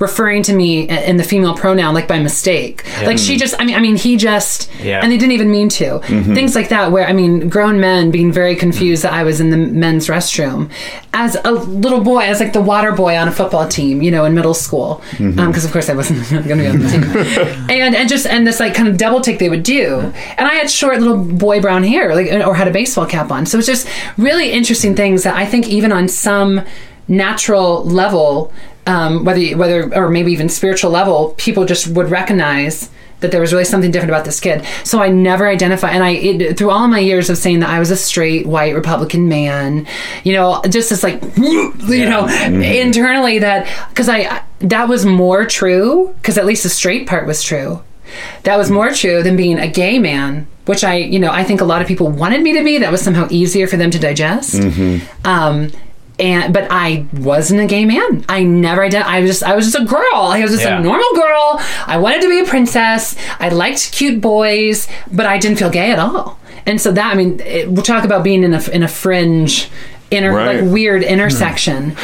[0.00, 2.84] referring to me in the female pronoun like by mistake.
[3.02, 3.38] Like she mm-hmm.
[3.38, 5.00] just i mean i mean he just Yeah.
[5.02, 6.00] and they didn't even mean to.
[6.00, 6.34] Mm-hmm.
[6.34, 9.50] Things like that where i mean grown men being very confused that i was in
[9.50, 10.70] the men's restroom.
[11.12, 14.24] As a little boy as like the water boy on a football team you know
[14.24, 15.02] in middle school.
[15.12, 15.38] Mm-hmm.
[15.38, 17.66] Um, because of course i wasn't going to be on the team.
[17.70, 19.98] And and just and this like kind of double take they would do.
[20.38, 23.30] And i had short little boy brown hair like uh, or had a baseball cap
[23.30, 23.44] on.
[23.44, 23.86] So it's just
[24.16, 26.64] really interesting things that i think even on some
[27.06, 28.52] natural level
[28.90, 33.52] um, whether whether or maybe even spiritual level people just would recognize that there was
[33.52, 34.64] really something different about this kid.
[34.84, 37.78] So i never identify and i it, through all my years of saying that i
[37.78, 39.86] was a straight white republican man
[40.24, 46.14] you know just this like you know internally that because i that was more true
[46.16, 47.82] because at least the straight part was true.
[48.42, 51.60] That was more true than being a gay man which i you know i think
[51.60, 52.78] a lot of people wanted me to be.
[52.78, 54.54] That was somehow easier for them to digest.
[55.24, 55.70] Um
[56.20, 58.24] and but I wasn't a gay man.
[58.28, 60.04] I never ident- I was just I was just a girl.
[60.14, 60.78] I was just Yeah.
[60.78, 61.60] a normal girl.
[61.86, 63.16] I wanted to be a princess.
[63.38, 66.38] I liked cute boys, but I didn't feel gay at all.
[66.66, 69.68] And so that I mean, it, we'll talk about being in a in a fringe,
[70.10, 70.60] inner Right.
[70.62, 71.96] like weird intersection.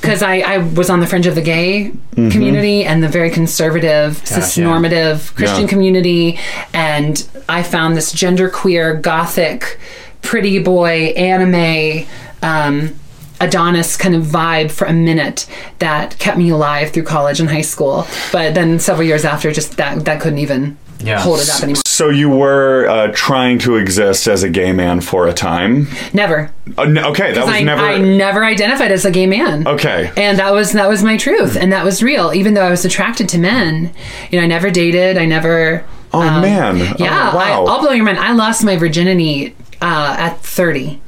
[0.00, 4.26] Because I, I was on the fringe of the gay community and the very conservative,
[4.26, 5.68] cis-normative Christian Yeah.
[5.68, 6.38] community,
[6.72, 9.78] and I found this genderqueer, gothic,
[10.22, 12.06] pretty boy, anime,
[12.42, 12.94] um,
[13.40, 15.46] Adonis kind of vibe for a minute
[15.78, 18.06] that kept me alive through college and high school.
[18.32, 21.20] But then several years after, just that that couldn't even Yeah.
[21.20, 21.82] hold it up anymore.
[21.86, 25.86] So you were uh, trying to exist as a gay man for a time.
[26.14, 26.50] Never.
[26.78, 27.82] Uh, n- okay, that was I, never.
[27.82, 29.66] I never identified as a gay man.
[29.66, 30.10] Okay.
[30.16, 32.32] And that was that was my truth, and that was real.
[32.34, 33.92] Even though I was attracted to men,
[34.30, 35.16] you know, I never dated.
[35.18, 35.84] I never.
[36.12, 36.76] Oh, um, man.
[36.98, 37.64] Yeah, Oh, wow.
[37.66, 38.18] I, I'll blow your mind.
[38.18, 41.00] I lost my virginity uh, at thirty.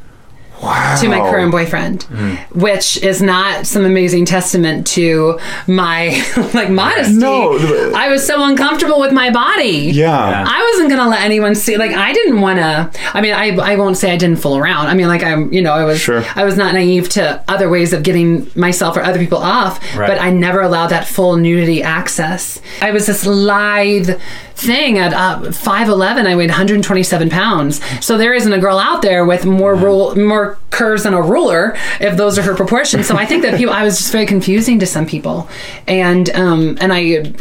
[0.63, 0.97] Wow.
[1.01, 2.35] to my current boyfriend, hmm.
[2.59, 6.23] which is not some amazing testament to my
[6.55, 7.15] like modesty.
[7.15, 7.53] No,
[7.95, 9.91] I was so uncomfortable with my body.
[9.93, 10.45] Yeah.
[10.47, 11.77] I wasn't gonna let anyone see.
[11.77, 12.91] Like I didn't want to.
[13.15, 14.87] I mean, I I won't say I didn't fool around.
[14.87, 16.25] I mean, like I'm, you know, I was Sure.
[16.35, 20.09] I was not naive to other ways of getting myself or other people off, Right.
[20.09, 22.61] but I never allowed that full nudity access.
[22.81, 24.19] I was this lithe
[24.55, 29.25] thing at uh, 5'11 i weighed 127 pounds so there isn't a girl out there
[29.25, 33.27] with more rule more curves than a ruler if those are her proportions so i
[33.27, 35.49] think that people i was just very confusing to some people
[35.87, 37.33] and um and i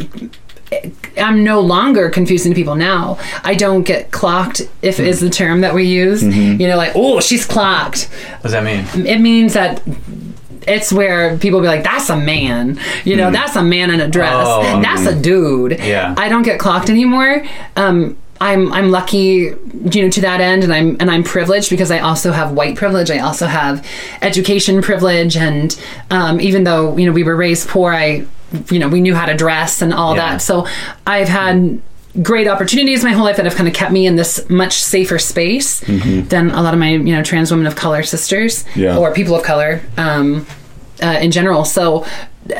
[1.18, 3.18] I'm no longer confusing people now.
[3.44, 6.22] I don't get clocked, if is the term that we use.
[6.22, 8.04] You know, like, oh, she's clocked.
[8.04, 9.06] What does that mean?
[9.06, 9.82] It means that
[10.66, 12.78] it's where people be like, that's a man.
[13.04, 14.32] You know, that's a man in a dress.
[14.46, 15.78] Oh, that's a dude.
[15.80, 16.14] Yeah.
[16.16, 17.44] I don't get clocked anymore.
[17.76, 19.54] Um, I'm I'm lucky,
[19.92, 22.74] you know, to that end, and I'm and I'm privileged because I also have white
[22.76, 23.08] privilege.
[23.08, 23.86] I also have
[24.20, 25.78] education privilege, and
[26.10, 28.26] um, even though you know we were raised poor, I,
[28.68, 30.32] you know, we knew how to dress and all Yeah.
[30.32, 30.42] that.
[30.42, 30.66] So
[31.06, 31.80] I've had
[32.20, 35.18] great opportunities my whole life that have kind of kept me in this much safer
[35.18, 38.98] space than a lot of my you know trans women of color sisters Yeah.
[38.98, 40.46] or people of color um,
[41.02, 41.64] uh, in general.
[41.64, 42.04] So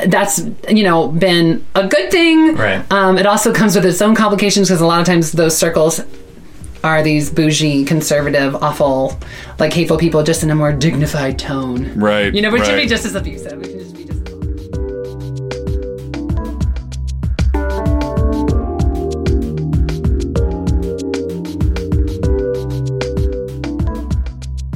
[0.07, 0.39] that's
[0.69, 2.55] you know been a good thing.
[2.55, 2.83] Right.
[2.91, 6.01] Um, it also comes with its own complications because a lot of times those circles
[6.83, 9.17] are these bougie, conservative, awful,
[9.59, 11.97] like hateful people, just in a more dignified tone.
[11.97, 13.92] Right, You know, which should be just as abusive.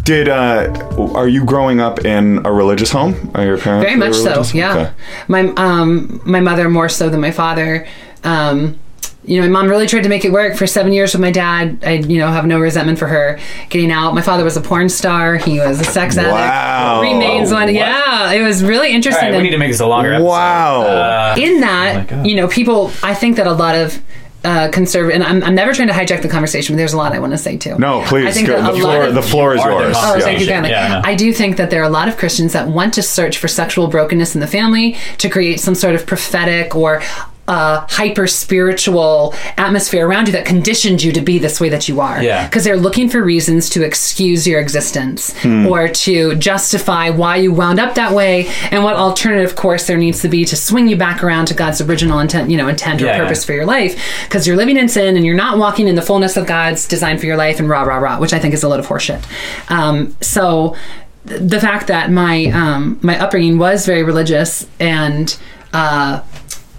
[0.07, 0.71] Did uh,
[1.15, 3.29] are you growing up in a religious home?
[3.35, 4.53] Are your parents very much so religious?
[4.53, 4.91] yeah Okay.
[5.27, 7.85] my um my mother more so than my father
[8.23, 8.79] um
[9.25, 11.31] you know, my mom really tried to make it work for seven years with my
[11.31, 11.83] dad.
[11.85, 14.15] I, you know, have no resentment for her getting out.
[14.15, 15.35] My father was a porn star.
[15.35, 16.31] He was a sex addict.
[16.31, 17.01] Wow.
[17.01, 17.63] Remains one.
[17.65, 17.73] What?
[17.73, 19.25] Yeah, it was really interesting.
[19.29, 20.29] right, we need to make this a longer episode.
[20.29, 20.81] Wow.
[20.83, 22.25] Uh, in that, God.
[22.25, 24.01] you know, people, I think that a lot of
[24.43, 27.11] uh, conservative, and I'm, I'm never trying to hijack the conversation, but there's a lot
[27.13, 27.77] I want to say too.
[27.77, 28.27] No, please.
[28.27, 28.61] I think go.
[28.61, 29.95] The floor, of- the floor is Are yours.
[29.99, 30.23] Oh, Yeah.
[30.23, 30.69] thank you kindly.
[30.71, 31.01] Yeah, I know.
[31.03, 33.47] I do think that there are a lot of Christians that want to search for
[33.47, 37.01] sexual brokenness in the family to create some sort of prophetic or
[37.47, 42.01] uh, hyper spiritual atmosphere around you that conditioned you to be this way that you
[42.01, 42.21] are.
[42.21, 42.45] Yeah.
[42.47, 45.65] Because they're looking for reasons to excuse your existence Hmm.
[45.67, 50.21] or to justify why you wound up that way and what alternative course there needs
[50.21, 53.05] to be to swing you back around to God's original intent, you know, intent or
[53.05, 53.23] Yeah, yeah.
[53.23, 53.97] purpose for your life.
[54.25, 57.17] Because you're living in sin and you're not walking in the fullness of God's design
[57.17, 59.23] for your life and rah, rah, rah, which I think is a load of horseshit.
[59.71, 60.75] Um, so
[61.27, 65.37] th- the fact that my um, my upbringing was very religious and
[65.73, 66.21] uh,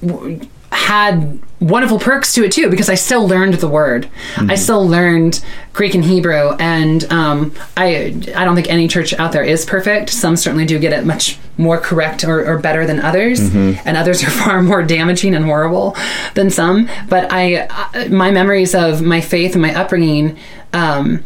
[0.05, 4.09] w- had wonderful perks to it too because I still learned the word.
[4.37, 9.33] I still learned Greek and Hebrew, and um, I I don't think any church out
[9.33, 10.11] there is perfect.
[10.11, 13.41] Some certainly do get it much more correct or, or better than others,
[13.85, 15.97] and others are far more damaging and horrible
[16.35, 16.89] than some.
[17.09, 20.39] But I, I my memories of my faith and my upbringing.
[20.73, 21.25] Um,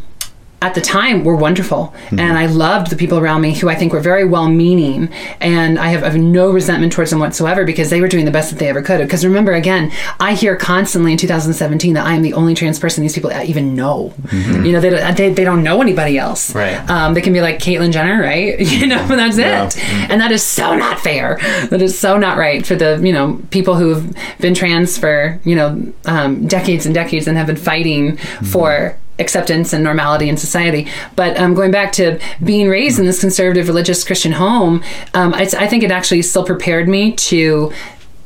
[0.63, 1.93] at the time were wonderful.
[2.11, 5.09] And i loved the people around me who i think were very well meaning
[5.41, 8.31] and I have, I have no resentment towards them whatsoever because they were doing the
[8.31, 8.99] best that they ever could.
[9.01, 13.01] Because remember again i hear constantly in 2017 that i am the only trans person
[13.03, 14.13] these people even know.
[14.31, 16.55] You know they, don't- they, they don't know anybody else.
[16.55, 16.77] Right.
[16.89, 18.59] um, they can be like caitlyn jenner right?
[18.73, 19.77] You know and that's it.
[20.09, 21.37] And that is so not fair.
[21.71, 24.05] That is so not right for the you know people who have
[24.39, 28.17] been trans for you know um, decades and decades and have been fighting
[28.53, 30.87] for acceptance and normality in society.
[31.15, 35.43] But um, going back to being raised in this conservative religious Christian home, um, I,
[35.57, 37.71] I think it actually still prepared me to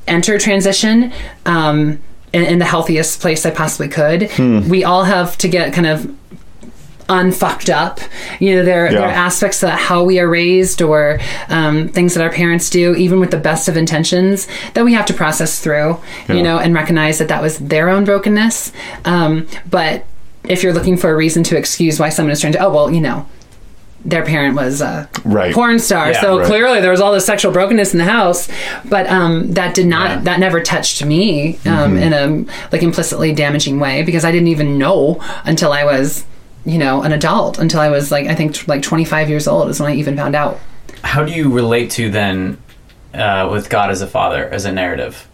[0.08, 1.12] enter transition.
[1.46, 2.00] Um,
[2.34, 4.30] in, in the healthiest place I possibly could.
[4.70, 6.14] We all have to get kind of
[7.10, 8.00] unfucked up.
[8.40, 12.22] You know, there, there are aspects to how we are raised or um, things that
[12.24, 16.00] our parents do, even with the best of intentions, that we have to process through,
[16.28, 16.36] Yeah.
[16.36, 18.74] you know, and recognize that that was their own brokenness.
[19.06, 20.06] Um, but
[20.50, 22.92] if you're looking for a reason to excuse why someone is trying to, oh, well,
[22.92, 23.28] you know,
[24.06, 25.54] their parent was a Right.
[25.54, 26.48] porn star, Yeah, so right.
[26.48, 28.48] clearly there was all this sexual brokenness in the house.
[28.86, 30.20] But um, that did not, Yeah.
[30.22, 31.98] that never touched me um, Mm-hmm.
[31.98, 36.24] in a like implicitly damaging way because I didn't even know until I was,
[36.66, 37.58] you know, an adult.
[37.58, 40.16] Until I was like, I think t- like 25 years old is when I even
[40.16, 40.60] found out.
[41.04, 42.60] How do you relate to then
[43.14, 45.28] uh, with God as a father as a narrative?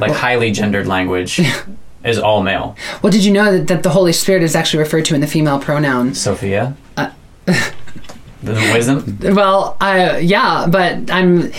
[0.00, 1.40] Like highly gendered language
[2.06, 2.76] is all male.
[3.02, 5.26] Well, did you know that, that the Holy Spirit is actually referred to in the
[5.26, 6.14] female pronoun?
[6.14, 6.76] Sophia.
[6.96, 7.10] Uh,
[8.42, 9.18] the wisdom.
[9.20, 11.52] Well, I, yeah, but I'm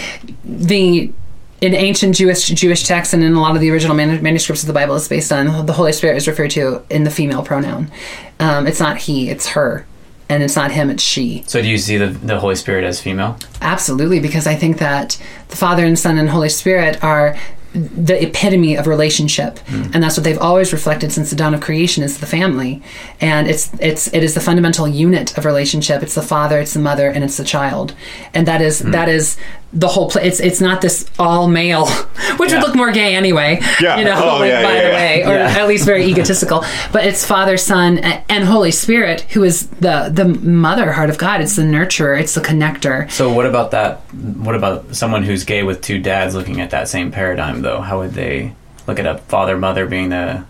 [0.43, 1.12] the
[1.60, 4.67] in ancient Jewish Jewish texts and in a lot of the original manu- manuscripts of
[4.67, 7.91] the Bible is based on the Holy Spirit is referred to in the female pronoun.
[8.39, 9.86] Um, it's not he, it's her,
[10.29, 11.43] and it's not him, it's she.
[11.47, 13.38] So do you see the, the Holy Spirit as female?
[13.62, 17.36] Absolutely, because I think that the Father and Son and Holy Spirit are
[17.78, 19.84] the epitome of relationship, hmm.
[19.94, 22.82] and that's what they've always reflected since the dawn of creation is the family,
[23.22, 26.02] and it's it's it is the fundamental unit of relationship.
[26.02, 27.94] It's the father, it's the mother, and it's the child,
[28.34, 28.92] and that is hmm.
[28.92, 29.38] that is
[29.73, 30.10] the whole.
[30.10, 31.86] Pla- it's it's not this all male,
[32.38, 32.60] which Yeah.
[32.60, 33.60] would look more gay anyway.
[33.82, 33.97] Yeah.
[33.97, 36.63] you know, Oh, like, yeah, by yeah, the way, or at least very egotistical.
[36.91, 41.41] But it's Father, Son, and Holy Spirit who is the the mother heart of God.
[41.41, 42.19] It's the nurturer.
[42.19, 43.10] It's the connector.
[43.12, 43.97] So what about that?
[44.13, 47.82] What about someone who's gay with two dads looking at that same paradigm though?
[47.82, 48.53] How would they
[48.88, 50.43] look at a father mother being the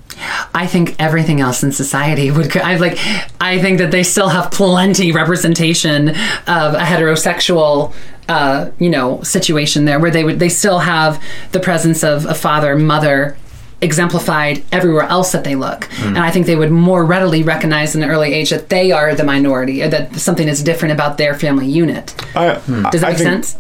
[0.54, 2.56] I think everything else in society would.
[2.58, 2.98] I like.
[3.40, 7.94] I think that they still have plenty representation of a heterosexual,
[8.30, 10.40] uh, you know, situation there, where they would.
[10.40, 13.38] They still have the presence of a father, mother,
[13.82, 18.02] exemplified everywhere else that they look, and I think they would more readily recognize in
[18.04, 21.34] an early age that they are the minority, or that something is different about their
[21.36, 22.14] family unit.
[22.36, 23.58] I, Does that I make think- sense?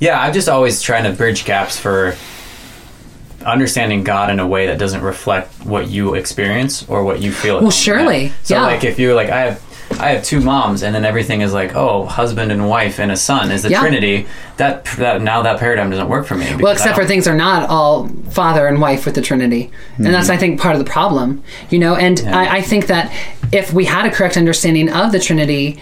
[0.00, 2.14] Yeah, I'm just always trying to bridge gaps for
[3.44, 7.56] understanding God in a way that doesn't reflect what you experience or what you feel.
[7.56, 8.34] at Well, surely, moment.
[8.42, 8.62] So yeah.
[8.62, 9.62] like if you're like I have
[10.00, 13.16] I have two moms and then everything is like, oh, husband and wife and a
[13.16, 13.80] son is the Yeah.
[13.80, 14.26] Trinity.
[14.56, 16.54] That that now that paradigm doesn't work for me.
[16.56, 19.70] Well, except for things are not all father and wife with the Trinity.
[19.96, 20.32] And that's, mm-hmm.
[20.32, 21.94] I think, part of the problem, you know?
[21.96, 23.12] And I, I think that
[23.52, 25.80] if we had a correct understanding of the Trinity,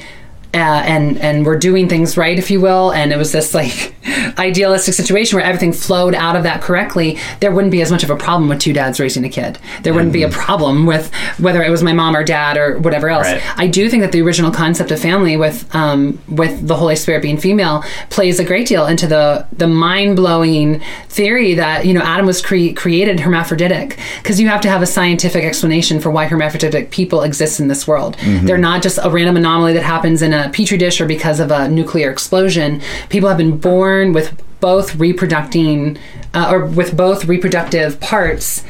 [0.55, 3.95] uh, and and we're doing things right, if you will, and it was this like
[4.39, 8.11] idealistic situation where everything flowed out of that correctly, there wouldn't be as much of
[8.11, 9.59] a problem with two dads raising a kid.
[9.83, 13.09] There wouldn't be a problem with whether it was my mom or dad or whatever
[13.09, 13.27] else.
[13.27, 13.59] Right.
[13.59, 17.23] I do think that the original concept of family with um, with the Holy Spirit
[17.23, 22.03] being female plays a great deal into the the mind blowing theory that you know
[22.03, 26.27] Adam was cre- created hermaphroditic because you have to have a scientific explanation for why
[26.27, 28.17] hermaphroditic people exist in this world.
[28.47, 31.51] They're not just a random anomaly that happens in a petri dish or because of
[31.51, 32.81] a nuclear explosion.
[33.09, 35.99] People have been born with both reproducing
[36.35, 38.65] uh, or with both reproductive parts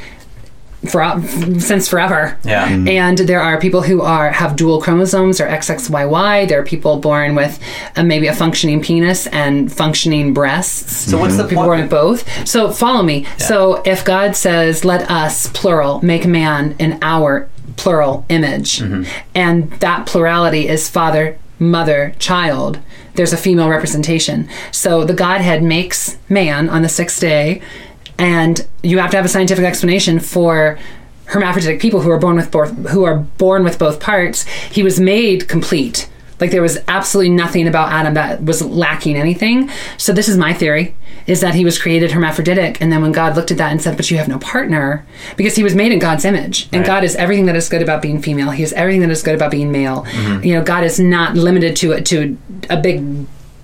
[0.90, 1.04] for
[1.60, 2.36] since forever.
[2.42, 2.68] Yeah.
[2.68, 2.88] Mhm.
[2.88, 6.48] And there are people who are have dual chromosomes or XXYY.
[6.48, 7.60] There are people born with
[7.94, 11.08] uh, maybe a functioning penis and functioning breasts.
[11.10, 11.68] So what's the people point?
[11.68, 12.48] born with both?
[12.48, 13.26] So follow me.
[13.38, 19.04] So if God says, "Let us plural make man in our plural image," Mm-hmm.
[19.36, 22.78] and that plurality is father, mother, child.
[23.14, 24.48] There's a female representation.
[24.70, 27.62] So the Godhead makes man on the sixth day,
[28.18, 30.78] and you have to have a scientific explanation for
[31.26, 34.44] hermaphroditic people who are born with both who are born with both parts.
[34.44, 36.08] He was made complete.
[36.42, 39.70] Like there was absolutely nothing about Adam that was lacking anything.
[39.96, 40.96] So this is my theory
[41.28, 43.96] is that he was created hermaphroditic and then when God looked at that and said,
[43.96, 46.64] "But you have no partner," because he was made in God's image.
[46.72, 46.86] And Right.
[46.86, 48.50] God is everything that is good about being female.
[48.50, 50.02] He is everything that is good about being male.
[50.02, 50.44] Mm-hmm.
[50.44, 52.36] You know, God is not limited to to
[52.68, 53.04] a big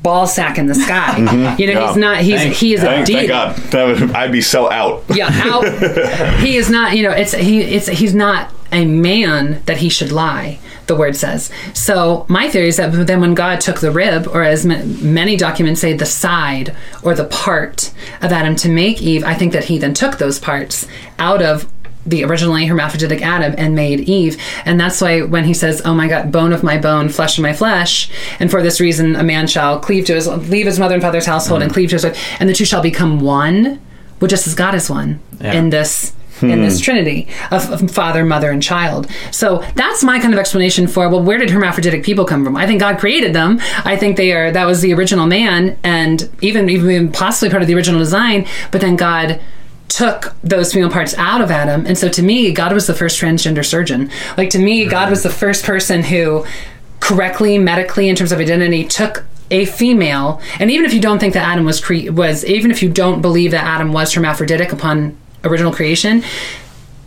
[0.04, 1.14] ball sack in the sky.
[1.18, 1.60] Mm-hmm.
[1.60, 3.56] You know, he's not he's Thank- he is a Thank, deity thank God.
[3.72, 5.02] That would, I'd be so out.
[5.12, 5.64] yeah out
[6.44, 10.12] he is not you know it's he it's he's not a man that he should
[10.12, 10.58] lie
[10.89, 14.43] the word says so my theory is that then when god took the rib or
[14.43, 19.22] as ma- many documents say the side or the part of adam to make eve
[19.24, 20.86] i think that he then took those parts
[21.18, 21.70] out of
[22.07, 24.41] the originally hermaphroditic Adam and made Eve.
[24.64, 27.43] And that's why when he says, Oh my God, bone of my bone, flesh of
[27.43, 28.11] my flesh,
[28.41, 31.26] and for this reason a man shall cleave to his leave his mother and father's
[31.26, 31.74] household and mm-hmm.
[31.74, 33.80] cleave to his wife, and the two shall become one.
[34.20, 35.53] Well, just as God is one Yeah.
[35.53, 36.12] in this
[36.43, 36.84] in this hmm.
[36.84, 39.09] trinity of, of father, mother, and child.
[39.30, 42.57] So that's my kind of explanation for well, where did hermaphroditic people come from?
[42.57, 43.59] I think God created them.
[43.84, 47.68] I think they are that was the original man, and even even possibly part of
[47.68, 48.47] the original design.
[48.70, 49.41] But then God
[49.89, 53.20] took those female parts out of Adam, and so to me, God was the first
[53.20, 54.11] transgender surgeon.
[54.36, 54.91] Like to me, hmm.
[54.91, 56.45] God was the first person who
[57.01, 61.32] correctly medically in terms of identity took a female and even if you don't think
[61.32, 65.16] that adam was cre- was even if you don't believe that adam was hermaphroditic upon
[65.45, 66.22] original creation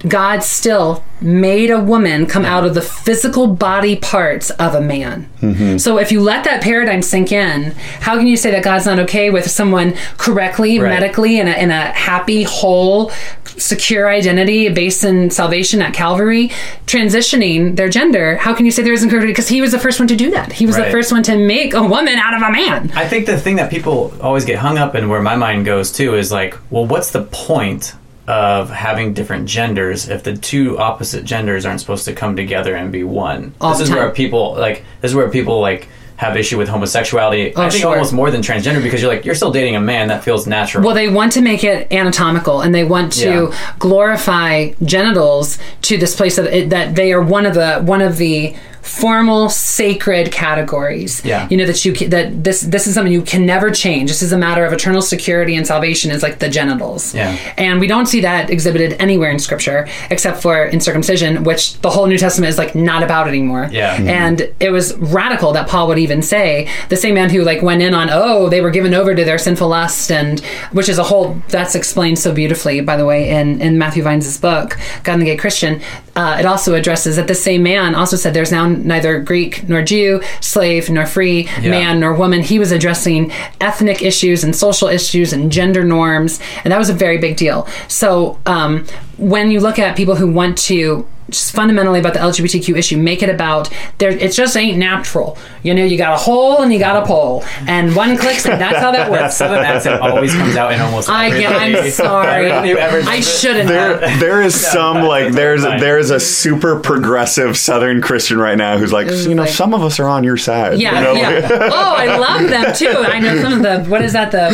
[0.07, 5.29] god still made a woman come out of the physical body parts of a man.
[5.41, 5.77] Mm-hmm.
[5.77, 8.97] So if you let that paradigm sink in how can you say that god's not
[8.99, 10.89] okay with someone correctly Right.
[10.89, 13.11] medically in a, in a happy whole
[13.45, 16.49] secure identity based in salvation at calvary
[16.87, 18.37] transitioning their gender?
[18.37, 20.51] How can you say there isn't because he was the first one to do that.
[20.51, 22.91] He was the first one to make a woman out of a man.
[22.95, 25.91] I think the thing that people always get hung up in, where my mind goes
[25.91, 27.93] too, is like, well, what's the point
[28.27, 32.91] of having different genders if the two opposite genders aren't supposed to come together and
[32.91, 33.53] be one?
[33.59, 33.97] All this is time.
[33.97, 34.83] where people like.
[35.01, 37.51] This is where people like have issue with homosexuality.
[37.55, 37.93] Oh, I think sure.
[37.93, 40.85] almost more than transgender because you're like you're still dating a man that feels natural.
[40.85, 43.73] Well, they want to make it anatomical, and they want to Yeah.
[43.79, 48.17] glorify genitals to this place of it, that they are one of the one of
[48.17, 48.55] the
[48.99, 51.23] formal sacred categories.
[51.23, 51.47] Yeah.
[51.49, 54.09] you know that you ca- that this this is something you can never change.
[54.09, 56.11] This is a matter of eternal security and salvation.
[56.11, 57.13] Is like the genitals.
[57.15, 57.37] Yeah.
[57.57, 61.89] and we don't see that exhibited anywhere in Scripture except for in circumcision, which the
[61.89, 63.69] whole New Testament is like not about anymore.
[63.71, 63.97] Yeah.
[63.97, 64.07] Mhm.
[64.09, 67.81] and it was radical that Paul would even say the same man who like went
[67.81, 70.39] in on oh they were given over to their sinful lust and
[70.71, 74.37] which is a whole that's explained so beautifully by the way in in Matthew Vines'
[74.37, 75.81] book God and the Gay Christian.
[76.15, 79.81] Uh, it also addresses that the same man also said there's now neither Greek nor
[79.81, 81.69] Jew, slave nor free, Yeah.
[81.69, 82.41] man nor woman.
[82.41, 83.31] He was addressing
[83.61, 87.65] ethnic issues and social issues and gender norms, and that was a very big deal.
[87.87, 88.85] So um,
[89.17, 93.23] when you look at people who want to just fundamentally about the LGBTQ issue, make
[93.23, 94.11] it about there.
[94.11, 95.37] It just ain't natural.
[95.63, 98.59] You know, you got a hole and you got a pole, and one clicks, and
[98.61, 99.35] that's how that works.
[99.41, 101.09] Southern accent always comes out in almost.
[101.09, 101.51] I get.
[101.55, 102.45] I'm sorry.
[102.51, 103.67] Everything you've ever I shouldn't.
[103.67, 104.19] There, have.
[104.19, 105.79] there is some like there's fine.
[105.79, 109.81] there's a super progressive Southern Christian right now who's like, you know, like- some of
[109.83, 110.79] us are on your side.
[110.79, 111.13] Yeah, you know?
[111.13, 111.47] yeah.
[111.73, 112.87] Oh, I love them too.
[112.89, 113.89] I know some of the.
[113.89, 114.31] What is that?
[114.31, 114.49] The,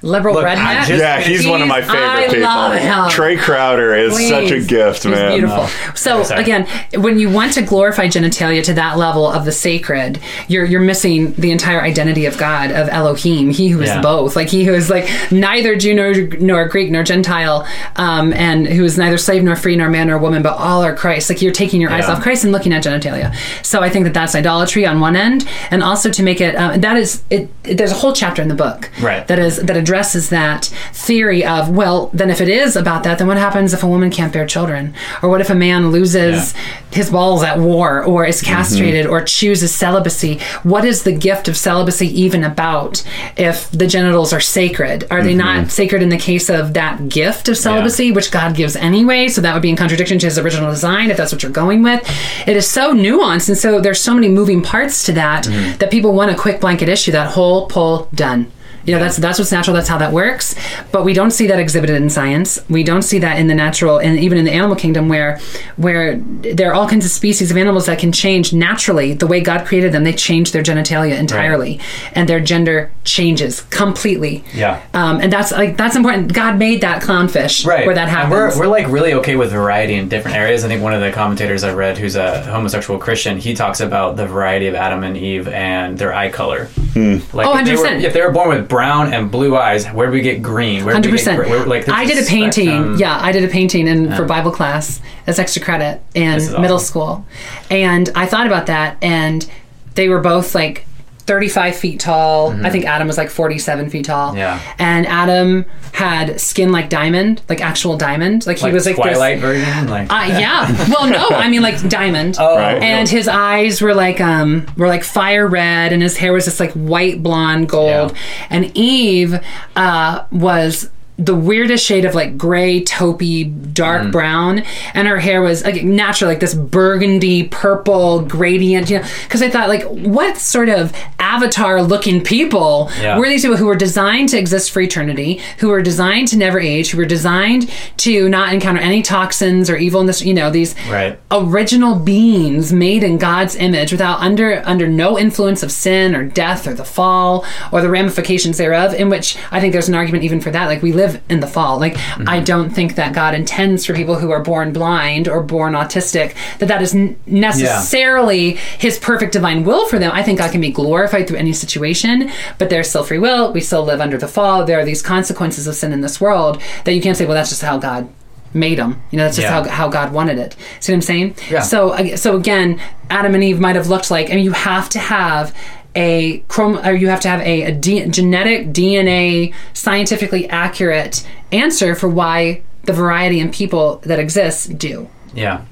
[0.00, 0.86] the liberal Look, I redneck.
[0.88, 2.42] just- Yeah, he's one of my favorite I people.
[2.42, 2.90] love him.
[3.10, 5.32] Trae Crowder is such a gift, He's man.
[5.38, 5.66] beautiful.
[5.94, 6.40] So Sorry.
[6.42, 10.18] again, when you want to glorify genitalia to that level of the sacred,
[10.48, 14.00] you're you're missing the entire identity of God, of Elohim, He who is Yeah.
[14.00, 17.66] both, like He who is like neither Jew nor, nor Greek nor Gentile,
[17.96, 20.94] um, and who is neither slave nor free nor man nor woman, but all are
[20.94, 21.28] Christ.
[21.30, 23.34] Like you're taking your eyes off Christ and looking at genitalia.
[23.64, 26.76] So I think that that's idolatry on one end, and also to make it uh,
[26.78, 27.76] that is it, it.
[27.78, 29.26] There's a whole chapter in the book Right.
[29.28, 33.26] that is that addresses that theory of well then if it is about that then
[33.26, 36.54] what happens if a woman can't bear children or what if a man loses
[36.90, 41.56] his balls at war or is castrated or chooses celibacy what is the gift of
[41.56, 43.02] celibacy even about
[43.36, 45.06] if the genitals are sacred?
[45.10, 45.68] Are they not mm-hmm.
[45.68, 49.28] sacred in the case of that gift of celibacy which god gives anyway?
[49.28, 51.82] So that would be in contradiction to his original design if that's what you're going
[51.82, 52.02] with.
[52.46, 55.78] It is so nuanced and so there's so many moving parts to that mm-hmm.
[55.78, 58.50] that people want a quick blanket issue that whole pull done
[58.84, 59.74] You know, that's that's what's natural.
[59.74, 60.54] That's how that works.
[60.90, 62.58] But we don't see that exhibited in science.
[62.68, 65.38] We don't see that in the natural, and even in the animal kingdom, where
[65.76, 69.40] where there are all kinds of species of animals that can change naturally the way
[69.40, 70.04] God created them.
[70.04, 71.80] They change their genitalia entirely,
[72.14, 74.44] and their gender changes completely.
[74.54, 74.82] Yeah.
[74.94, 76.32] Um, and that's like that's important.
[76.32, 78.56] God made that clownfish right where that And happens.
[78.56, 81.10] we're, we're like really okay with variety in different areas i think one of the
[81.12, 85.16] commentators i read who's a homosexual christian he talks about the variety of adam and
[85.16, 88.02] eve and their eye color like Oh, if, they were, 100%.
[88.02, 90.92] if they were born with brown and blue eyes where do we get green where
[90.94, 91.48] do Hundred we get percent.
[91.50, 92.50] where- like I did a spectrum.
[92.66, 92.98] painting.
[92.98, 96.78] Yeah, I did a painting in for Bible class as extra credit in middle awesome.
[96.86, 97.26] school,
[97.70, 99.48] and I thought about that, and
[99.94, 100.86] they were both like.
[101.26, 102.50] 35 feet tall.
[102.64, 104.30] I think Adam was like 47 feet tall.
[104.30, 104.38] Mm-hmm.
[104.38, 104.74] Yeah.
[104.78, 108.46] And Adam had skin like diamond, like actual diamond.
[108.46, 109.62] Like he like was like twilight this.
[109.62, 110.66] version like Uh, yeah.
[110.88, 112.36] Well, no, I mean like diamond.
[112.38, 112.82] Oh, Right.
[112.82, 116.58] And his eyes were like um were like fire red, and his hair was just
[116.60, 118.12] like white blonde gold.
[118.12, 118.18] Yeah.
[118.50, 119.38] And Eve
[119.76, 120.90] uh, was
[121.24, 123.44] the weirdest shade of like gray, taupey,
[123.74, 124.12] dark Mm.
[124.12, 124.62] brown,
[124.94, 128.90] and her hair was like natural, like this burgundy purple gradient.
[128.90, 133.18] You know, because I thought like, what sort of avatar-looking people Yeah.
[133.18, 136.58] were these people who were designed to exist for eternity, who were designed to never
[136.60, 137.68] age, who were designed
[137.98, 140.22] to not encounter any toxins or evilness?
[140.24, 141.18] You know, these Right.
[141.30, 146.66] original beings made in God's image without under under no influence of sin or death
[146.66, 150.40] or the fall or the ramifications thereof in which I think there's an argument even
[150.40, 152.44] for that like we live in the fall like I mm-hmm.
[152.44, 156.68] don't think that God intends for people who are born blind or born autistic that
[156.68, 156.94] that is
[157.26, 161.52] necessarily his perfect divine will for them I think God can be glorified through any
[161.52, 165.02] situation but there's still free will we still live under the fall there are these
[165.02, 168.08] consequences of sin in this world that you can't say well that's just how God
[168.54, 169.02] made them.
[169.10, 169.62] You know, that's just Yeah.
[169.62, 170.56] how, how God wanted it.
[170.80, 171.36] See what I'm saying?
[171.50, 171.62] Yeah.
[171.62, 174.30] So, so again, Adam and Eve might have looked like.
[174.30, 175.54] I mean, you have to have
[175.94, 181.94] a chrom, or you have to have a, a D, genetic DNA, scientifically accurate answer
[181.94, 185.64] for why the variety in people that exists do, yeah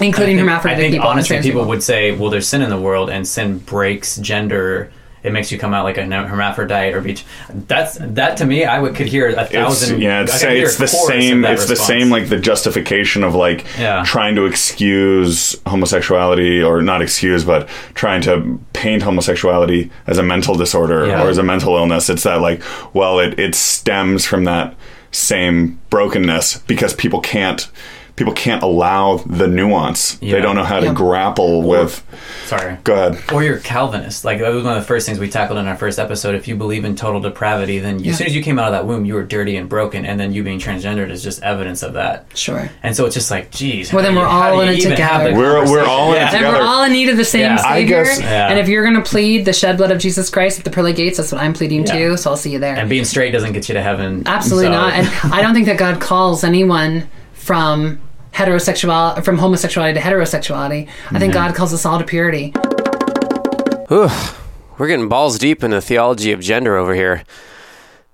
[0.00, 1.08] including I think, I think people.
[1.08, 4.92] honestly trans people would say well there's sin in the world and sin breaks gender
[5.22, 7.16] it makes you come out like a hermaphrodite or be
[7.66, 10.86] that's that to me i would could hear a It's, thousand yeah, it's, it's the
[10.86, 11.44] same.
[11.44, 14.02] It's the same like the justification of like Yeah.
[14.06, 20.54] trying to excuse homosexuality or not excuse, but trying to paint homosexuality as a mental
[20.54, 21.22] disorder Yeah.
[21.24, 22.08] or as a mental illness.
[22.08, 22.62] It's that like,
[22.94, 24.74] well, it it stems from that
[25.10, 27.68] same brokenness because people can't
[28.18, 30.18] people can't allow the nuance.
[30.20, 30.34] Yeah.
[30.34, 30.92] They don't know how to Yeah.
[30.94, 32.04] grapple with.
[32.46, 33.18] sorry Go ahead.
[33.32, 34.24] or you're Calvinist.
[34.24, 36.34] Like that was one of the first things we tackled in our first episode.
[36.34, 38.12] If you believe in total depravity, then Yeah.
[38.12, 40.18] as soon as you came out of that womb, you were dirty and broken, and
[40.18, 42.26] then you being transgendered is just evidence of that.
[42.34, 42.68] Sure.
[42.82, 43.92] And so it's just like, geez.
[43.92, 45.34] Well, then we're you- all in you it together.
[45.34, 46.22] We're- we're all in it conversation?
[46.22, 46.58] And together.
[46.58, 47.62] we're all in need of the same Yeah.
[47.64, 48.04] I savior.
[48.04, 48.48] guess- Yeah.
[48.48, 50.92] And if you're going to plead the shed blood of Jesus Christ at the pearly
[50.92, 51.92] gates, that's what I'm pleading Yeah.
[51.92, 52.16] too.
[52.16, 52.74] So I'll see you there.
[52.74, 54.22] And being straight doesn't get you to heaven.
[54.26, 54.92] Absolutely So- not.
[54.94, 57.04] And I don't think that God calls anyone
[57.34, 57.98] from
[58.38, 60.88] heterosexual from homosexuality to heterosexuality.
[61.10, 62.54] I think God calls us all to purity.
[63.90, 67.24] We're getting balls deep in the theology of gender over here.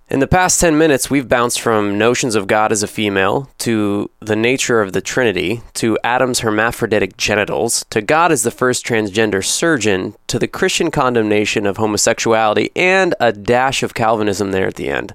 [0.09, 4.11] In the past 10 minutes, we've bounced from notions of God as a female, to
[4.21, 9.45] the nature of the Trinity, to Adam's hermaphroditic genitals, to God as the first transgender
[9.45, 14.89] surgeon, to the Christian condemnation of homosexuality, and a dash of Calvinism there at the
[14.89, 15.15] end.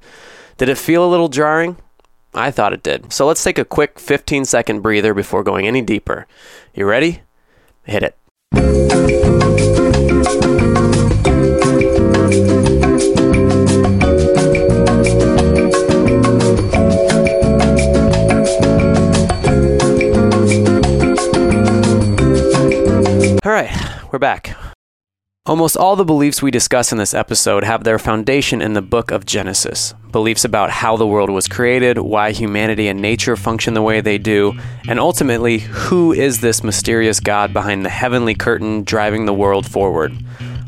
[0.57, 1.78] Did it feel a little jarring?
[2.34, 3.11] I thought it did.
[3.11, 6.27] So let's take a quick 15 second breather before going any deeper.
[6.73, 7.21] You ready?
[7.84, 8.15] Hit it.
[23.45, 23.71] All right,
[24.11, 24.55] we're back.
[25.49, 29.09] Almost all the beliefs we discuss in this episode have their foundation in the book
[29.09, 29.95] of Genesis.
[30.11, 34.19] Beliefs about how the world was created, why humanity and nature function the way they
[34.19, 34.53] do,
[34.87, 40.13] and ultimately, who is this mysterious God behind the heavenly curtain driving the world forward.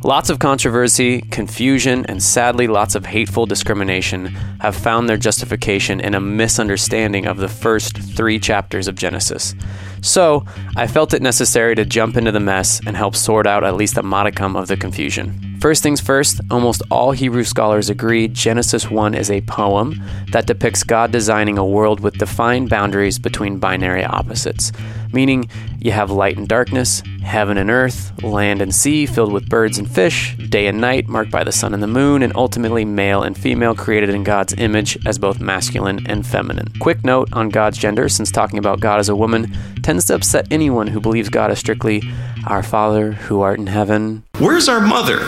[0.03, 4.25] Lots of controversy, confusion, and sadly lots of hateful discrimination
[4.61, 9.53] have found their justification in a misunderstanding of the first three chapters of Genesis.
[10.01, 10.45] So,
[10.75, 13.97] I felt it necessary to jump into the mess and help sort out at least
[13.97, 15.50] a modicum of the confusion.
[15.61, 20.01] First things first, almost all Hebrew scholars agree Genesis 1 is a poem
[20.31, 24.71] that depicts God designing a world with defined boundaries between binary opposites,
[25.13, 25.47] meaning
[25.77, 29.89] you have light and darkness, heaven and earth, land and sea filled with birds and
[29.89, 33.37] fish, day and night marked by the sun and the moon, and ultimately male and
[33.37, 36.73] female created in God's image as both masculine and feminine.
[36.79, 40.47] Quick note on God's gender, since talking about God as a woman tends to upset
[40.49, 42.01] anyone who believes God is strictly
[42.47, 44.23] Our Father who art in heaven.
[44.39, 45.19] Where's our mother?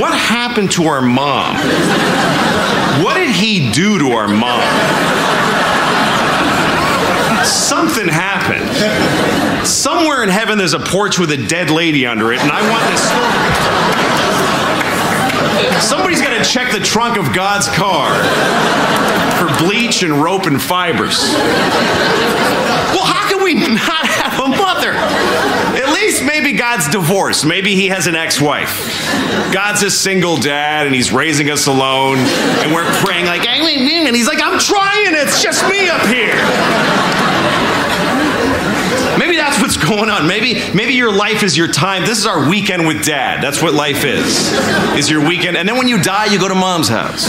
[0.00, 1.56] What happened to our mom?
[3.02, 4.62] What did he do to our mom?
[7.44, 9.66] Something happened.
[9.66, 12.84] Somewhere in heaven there's a porch with a dead lady under it, and I want
[12.90, 13.51] this story.
[15.82, 18.10] Somebody's got to check the trunk of God's car
[19.38, 21.18] for bleach and rope and fibers.
[22.94, 24.92] Well, how can we not have a mother?
[24.92, 27.44] At least maybe God's divorced.
[27.44, 28.88] Maybe he has an ex wife.
[29.52, 34.28] God's a single dad and he's raising us alone, and we're praying, like, and he's
[34.28, 37.21] like, I'm trying, it's just me up here.
[39.96, 40.26] Going on.
[40.26, 42.06] Maybe maybe your life is your time.
[42.06, 43.44] This is our weekend with dad.
[43.44, 44.50] That's what life is.
[44.96, 45.58] Is your weekend.
[45.58, 47.28] And then when you die, you go to mom's house.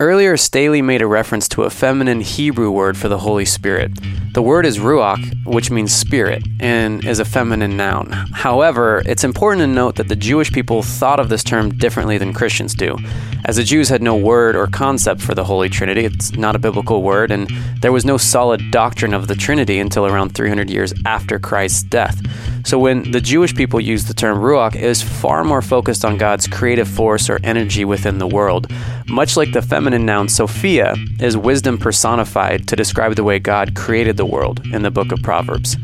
[0.00, 3.92] Earlier, Staley made a reference to a feminine Hebrew word for the Holy Spirit.
[4.32, 8.10] The word is ruach, which means spirit, and is a feminine noun.
[8.32, 12.32] However, it's important to note that the Jewish people thought of this term differently than
[12.32, 12.96] Christians do.
[13.44, 16.58] As the Jews had no word or concept for the Holy Trinity, it's not a
[16.58, 17.50] biblical word, and
[17.82, 22.18] there was no solid doctrine of the Trinity until around 300 years after Christ's death.
[22.64, 26.18] So when the Jewish people use the term ruach, it is far more focused on
[26.18, 28.70] God's creative force or energy within the world.
[29.08, 34.16] Much like the feminine noun Sophia is wisdom personified to describe the way God created
[34.16, 35.76] the world in the book of Proverbs.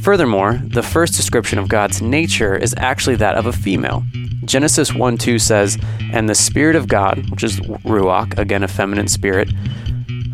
[0.00, 4.02] Furthermore, the first description of God's nature is actually that of a female.
[4.44, 5.76] Genesis 1 2 says,
[6.12, 9.50] And the Spirit of God, which is Ruach, again a feminine spirit,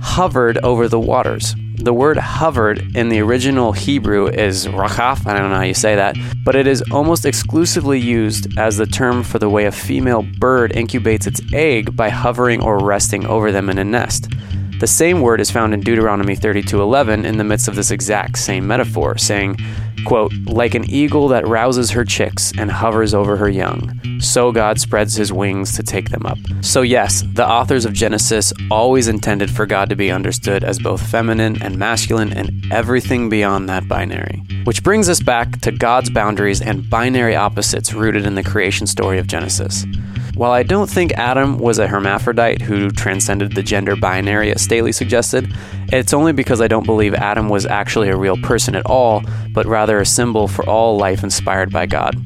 [0.01, 1.57] hovered over the waters.
[1.77, 5.97] The word hovered in the original Hebrew is rachaf, I don't know how you say
[5.97, 10.23] that, but it is almost exclusively used as the term for the way a female
[10.23, 14.33] bird incubates its egg by hovering or resting over them in a nest.
[14.81, 18.67] The same word is found in Deuteronomy 32:11 in the midst of this exact same
[18.67, 19.59] metaphor, saying,
[20.05, 24.79] quote, "Like an eagle that rouses her chicks and hovers over her young, so God
[24.81, 29.51] spreads his wings to take them up." So yes, the authors of Genesis always intended
[29.51, 34.43] for God to be understood as both feminine and masculine and everything beyond that binary.
[34.65, 39.19] Which brings us back to God's boundaries and binary opposites rooted in the creation story
[39.19, 39.87] of Genesis.
[40.35, 44.91] While I don't think Adam was a hermaphrodite who transcended the gender binary, as Staley
[44.91, 45.55] suggested,
[45.93, 49.23] it's only because I don't believe Adam was actually a real person at all,
[49.53, 52.17] but rather a symbol for all life inspired by God.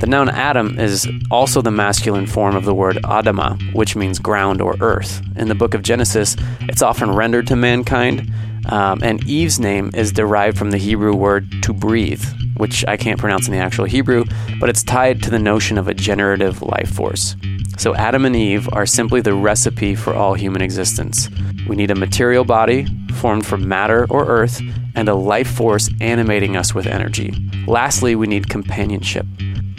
[0.00, 4.62] The noun Adam is also the masculine form of the word Adama, which means ground
[4.62, 5.20] or earth.
[5.36, 8.32] In the book of Genesis, it's often rendered to mankind,
[8.68, 12.24] um, and Eve's name is derived from the Hebrew word to breathe,
[12.58, 14.24] which I can't pronounce in the actual Hebrew,
[14.60, 17.34] but it's tied to the notion of a generative life force.
[17.76, 21.28] So Adam and Eve are simply the recipe for all human existence.
[21.68, 24.60] We need a material body formed from matter or earth
[24.94, 27.32] and a life force animating us with energy.
[27.66, 29.26] Lastly, we need companionship,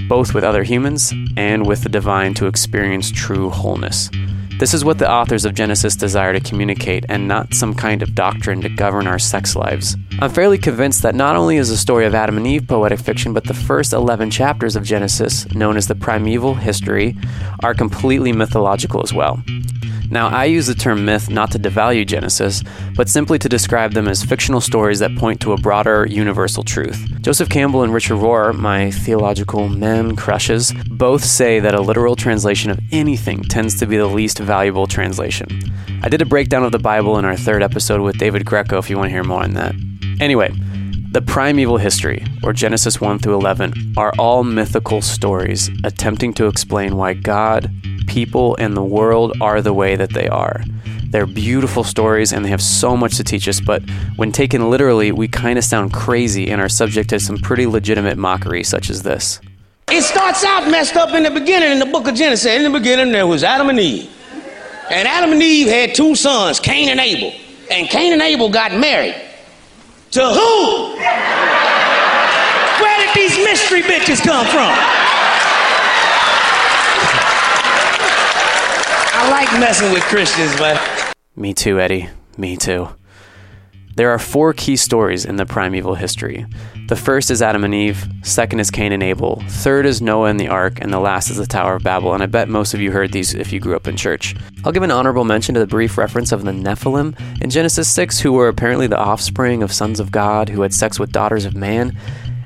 [0.10, 4.10] both with other humans and with the divine to experience true wholeness.
[4.60, 8.14] This is what the authors of Genesis desire to communicate, and not some kind of
[8.14, 9.96] doctrine to govern our sex lives.
[10.20, 13.32] I'm fairly convinced that not only is the story of Adam and Eve poetic fiction,
[13.32, 17.16] but the first 11 chapters of Genesis, known as the primeval history,
[17.64, 19.42] are completely mythological as well.
[20.12, 22.64] Now, I use the term myth not to devalue Genesis,
[22.96, 26.98] but simply to describe them as fictional stories that point to a broader universal truth.
[27.22, 32.72] Joseph Campbell and Richard Rohr, my theological men crushes, both say that a literal translation
[32.72, 35.48] of anything tends to be the least valuable translation.
[36.02, 38.90] I did a breakdown of the Bible in our third episode with David Greco if
[38.90, 39.76] you want to hear more on that.
[40.20, 40.52] Anyway,
[41.12, 46.96] the primeval history, or Genesis 1 through 11, are all mythical stories attempting to explain
[46.96, 47.72] why God,
[48.08, 50.64] people, and the world are the way that they are.
[51.10, 53.82] They're beautiful stories and they have so much to teach us, but
[54.16, 58.18] when taken literally, we kind of sound crazy and are subject to some pretty legitimate
[58.18, 59.40] mockery, such as this.
[59.88, 62.46] It starts out messed up in the beginning in the book of Genesis.
[62.46, 64.08] In the beginning, there was Adam and Eve.
[64.92, 67.34] And Adam and Eve had two sons, Cain and Abel.
[67.72, 69.16] And Cain and Abel got married.
[70.12, 70.96] To who?
[72.84, 75.09] Where did these mystery bitches come from?
[79.22, 80.82] I like messing with Christians, but
[81.36, 82.08] Me too, Eddie.
[82.38, 82.88] Me too.
[83.98, 86.46] There are four key stories in the primeval history.
[86.88, 90.40] The first is Adam and Eve, second is Cain and Abel, third is Noah and
[90.40, 92.14] the ark, and the last is the Tower of Babel.
[92.14, 94.38] And I bet most of you heard these if you grew up in church.
[94.64, 98.22] I'll give an honorable mention to the brief reference of the Nephilim in Genesis 6,
[98.22, 101.58] who were apparently the offspring of sons of God who had sex with daughters of
[101.58, 101.98] man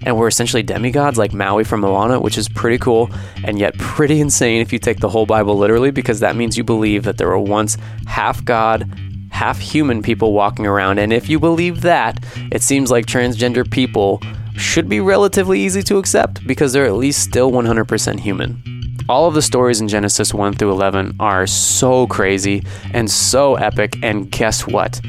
[0.05, 3.09] and we're essentially demigods like Maui from Moana, which is pretty cool
[3.43, 6.63] and yet pretty insane if you take the whole Bible literally, because that means you
[6.63, 7.77] believe that there were once
[8.07, 8.89] half God,
[9.31, 14.21] half human people walking around, and if you believe that, it seems like transgender people
[14.55, 18.61] should be relatively easy to accept because they're at least still 100% human.
[19.09, 23.97] All of the stories in Genesis 1 through 11 are so crazy and so epic,
[24.01, 25.01] and guess what?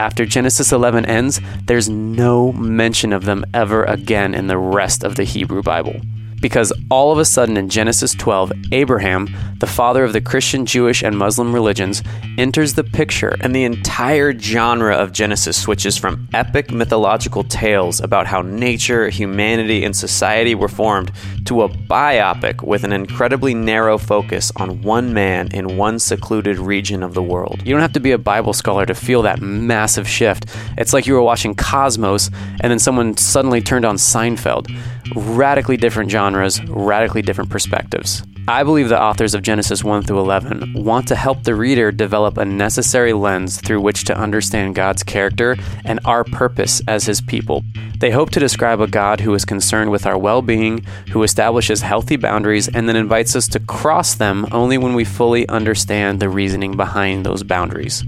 [0.00, 5.16] After Genesis 11 ends, there's no mention of them ever again in the rest of
[5.16, 6.00] the Hebrew Bible.
[6.40, 9.28] Because all of a sudden in Genesis 12, Abraham,
[9.58, 12.02] the father of the Christian, Jewish, and Muslim religions,
[12.38, 18.26] enters the picture, and the entire genre of Genesis switches from epic mythological tales about
[18.26, 21.12] how nature, humanity, and society were formed
[21.44, 27.02] to a biopic with an incredibly narrow focus on one man in one secluded region
[27.02, 27.60] of the world.
[27.66, 30.46] You don't have to be a Bible scholar to feel that massive shift.
[30.78, 32.30] It's like you were watching Cosmos
[32.60, 34.68] and then someone suddenly turned on Seinfeld.
[35.14, 38.22] Radically different genres, radically different perspectives.
[38.48, 42.36] I believe the authors of Genesis 1 through 11 want to help the reader develop
[42.36, 47.62] a necessary lens through which to understand God's character and our purpose as His people.
[47.98, 51.82] They hope to describe a God who is concerned with our well being, who establishes
[51.82, 56.28] healthy boundaries, and then invites us to cross them only when we fully understand the
[56.28, 58.02] reasoning behind those boundaries.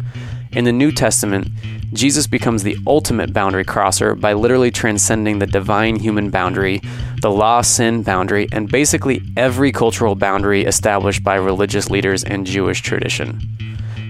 [0.55, 1.49] In the New Testament,
[1.95, 6.83] Jesus becomes the ultimate boundary crosser by literally transcending the divine human boundary,
[7.23, 12.83] the law sin boundary, and basically every cultural boundary established by religious leaders and Jewish
[12.83, 13.41] tradition.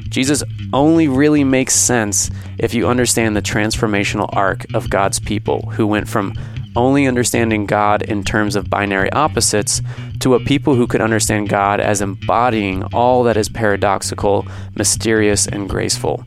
[0.09, 2.29] Jesus only really makes sense
[2.59, 6.35] if you understand the transformational arc of God's people who went from
[6.77, 9.83] only understanding God in terms of binary opposites
[10.21, 14.47] to a people who could understand God as embodying all that is paradoxical,
[14.77, 16.25] mysterious, and graceful.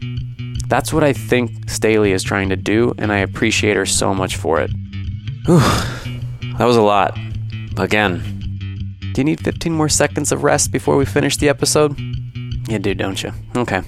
[0.67, 4.35] That's what I think Staley is trying to do, and I appreciate her so much
[4.35, 4.71] for it.
[5.45, 5.59] Whew,
[6.57, 7.17] that was a lot.
[7.77, 8.35] Again,
[9.13, 11.97] do you need 15 more seconds of rest before we finish the episode?
[12.67, 13.31] You do, don't you?
[13.55, 13.77] Okay.
[13.77, 13.83] All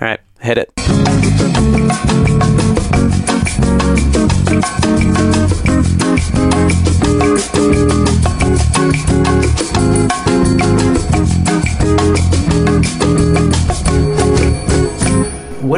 [0.00, 0.70] right, hit it.
[4.48, 4.54] What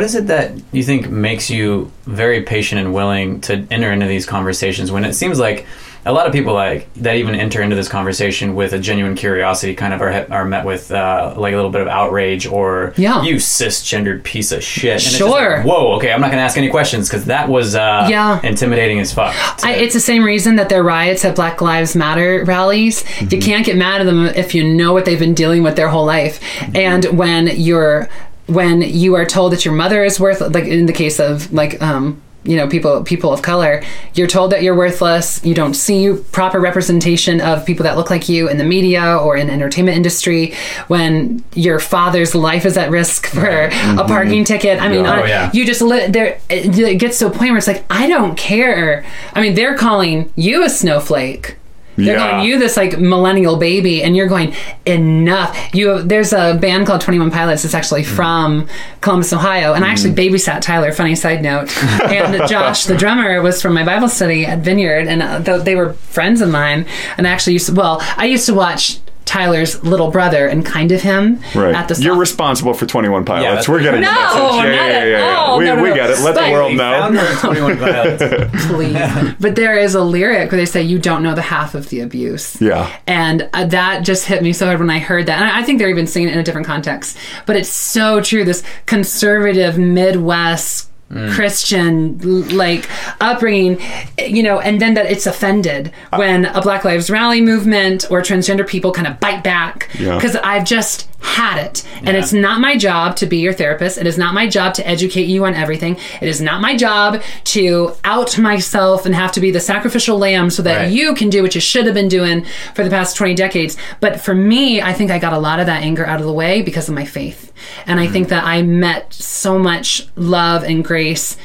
[0.04, 4.24] is it that you think makes you very patient and willing to enter into these
[4.24, 5.66] conversations when it seems like
[6.07, 9.74] a lot of people like that even enter into this conversation with a genuine curiosity
[9.74, 13.22] kind of are, are met with uh, like a little bit of outrage or Yeah.
[13.22, 14.92] you cisgendered piece of shit.
[14.94, 15.59] And Sure.
[15.59, 15.94] like, Whoa.
[15.96, 16.11] Okay.
[16.12, 18.40] I'm not going to ask any questions because that was uh, Yeah.
[18.42, 19.34] intimidating as fuck.
[19.64, 23.05] I, it's the same reason that there are riots at Black Lives Matter rallies.
[23.20, 25.88] You can't get mad at them if you know what they've been dealing with their
[25.90, 26.40] whole life.
[26.74, 28.09] And when you're
[28.46, 31.80] when you are told that your mother is worth like in the case of like
[31.80, 33.82] um you know people people of color
[34.14, 35.45] you're told that you're worthless.
[35.45, 39.36] You don't see proper representation of people that look like you in the media or
[39.36, 40.55] in the entertainment industry
[40.88, 44.07] when your father's life is at risk for a mm-hmm.
[44.07, 44.80] parking ticket.
[44.80, 45.51] I mean on- Oh, yeah.
[45.53, 48.36] you just li- there it it gets to a point where it's like i don't
[48.36, 49.05] care.
[49.34, 51.57] I mean they're calling you a snowflake
[51.97, 52.30] they're Yeah.
[52.30, 54.55] calling you this like millennial baby and you're going
[54.86, 55.57] enough.
[55.74, 57.64] You there's a band called 21 pilots.
[57.64, 58.66] It's actually from
[59.01, 61.68] columbus ohio and i actually babysat tyler funny side note.
[62.11, 65.93] And josh the drummer was from my bible study at vineyard and uh, they were
[65.95, 66.86] friends of mine
[67.16, 68.99] and I actually used to, well i used to watch
[69.30, 71.72] tyler's little brother and kind of him Right.
[71.72, 73.44] at the You're responsible for 21 Pilots.
[73.46, 74.40] that's- We're getting No, the message.
[74.40, 75.36] not Yeah, yeah, yeah, yeah.
[75.36, 75.58] all.
[75.58, 75.94] We, No, no, we no.
[75.94, 76.18] get it.
[76.20, 77.36] Let the world know.
[77.40, 78.66] 21 Pilots.
[78.66, 79.34] please.
[79.38, 82.00] But there is a lyric where they say, "You don't know the half of the
[82.00, 82.88] abuse." Yeah.
[83.06, 85.40] and uh, that just hit me so hard when I heard that.
[85.40, 87.16] And I, I think they're even saying it in a different context,
[87.46, 88.44] but it's so true.
[88.44, 90.89] This conservative Midwest.
[91.11, 91.34] Mm.
[91.34, 92.88] Christian like
[93.20, 93.80] upbringing,
[94.24, 98.64] you know, and then that it's offended when a Black Lives Rally movement or transgender
[98.64, 100.14] people kind of bite back Yeah.
[100.14, 103.98] because I've just had it, and it's not my job to be your therapist.
[103.98, 105.98] It is not my job to educate you on everything.
[106.20, 110.48] It is not my job to out myself and have to be the sacrificial lamb
[110.48, 110.90] so that Right.
[110.92, 113.76] you can do what you should have been doing for the past 20 decades.
[114.00, 116.32] But for me, I think I got a lot of that anger out of the
[116.32, 117.52] way because of my faith.
[117.86, 118.12] And I mm.
[118.12, 121.36] think that I met so much love and grace race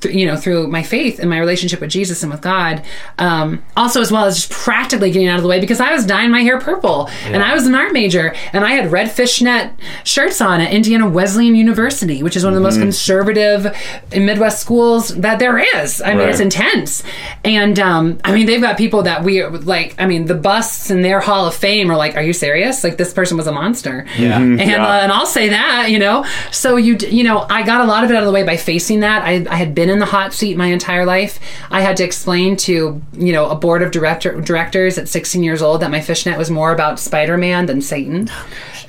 [0.00, 2.82] th- you know through my faith and my relationship with jesus and with god
[3.18, 6.04] um, also as well as just practically getting out of the way because i was
[6.06, 9.70] dyeing my hair purple and i was an art major and i had red fishnet
[10.04, 13.74] shirts on at indiana wesleyan university which is one of the most conservative
[14.16, 16.28] midwest schools that there is i mean Right.
[16.30, 17.02] it's intense
[17.44, 21.02] and um, i mean they've got people that we like i mean the busts in
[21.02, 24.06] their hall of fame are like are you serious like this person was a monster
[24.18, 24.36] Yeah.
[24.40, 24.84] and Yeah.
[24.86, 26.24] uh, and I'll say that you know.
[26.50, 28.56] So you you know I got a lot of it out of the way by
[28.56, 29.22] facing that.
[29.22, 31.38] I, I had been in the hot seat my entire life.
[31.70, 35.62] I had to explain to you know a board of director directors at 16 years
[35.62, 38.30] old that my fishnet was more about Spider Man than Satan.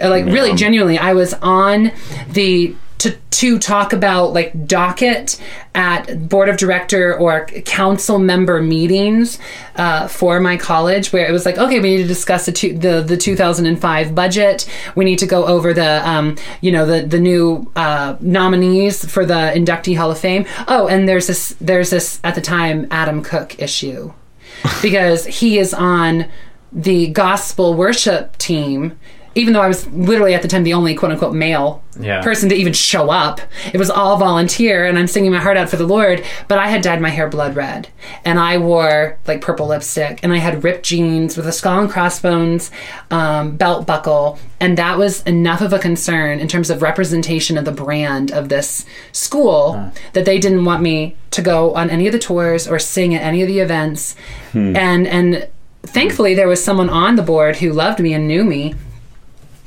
[0.01, 1.91] Uh, like really genuinely, I was on
[2.29, 5.41] the to to talk about like docket
[5.73, 9.39] at board of director or council member meetings
[9.77, 12.77] uh, for my college, where it was like, okay, we need to discuss the two,
[12.77, 14.69] the the 2005 budget.
[14.95, 19.25] We need to go over the um, you know the the new uh, nominees for
[19.25, 20.45] the inductee Hall of Fame.
[20.67, 24.11] Oh, and there's this there's this at the time Adam Cook issue
[24.81, 26.25] because he is on
[26.71, 28.99] the gospel worship team.
[29.39, 32.21] Even though I was literally at the time the only quote unquote male Yeah.
[32.21, 33.39] person to even show up,
[33.73, 36.21] it was all volunteer, and I'm singing my heart out for the Lord.
[36.49, 37.87] But I had dyed my hair blood red,
[38.25, 41.89] and I wore like purple lipstick, and I had ripped jeans with a skull and
[41.89, 42.69] crossbones
[43.11, 47.63] um, belt buckle, and that was enough of a concern in terms of representation of
[47.63, 52.11] the brand of this school that they didn't want me to go on any of
[52.11, 54.15] the tours or sing at any of the events,
[54.53, 55.47] and and
[55.83, 58.75] thankfully there was someone on the board who loved me and knew me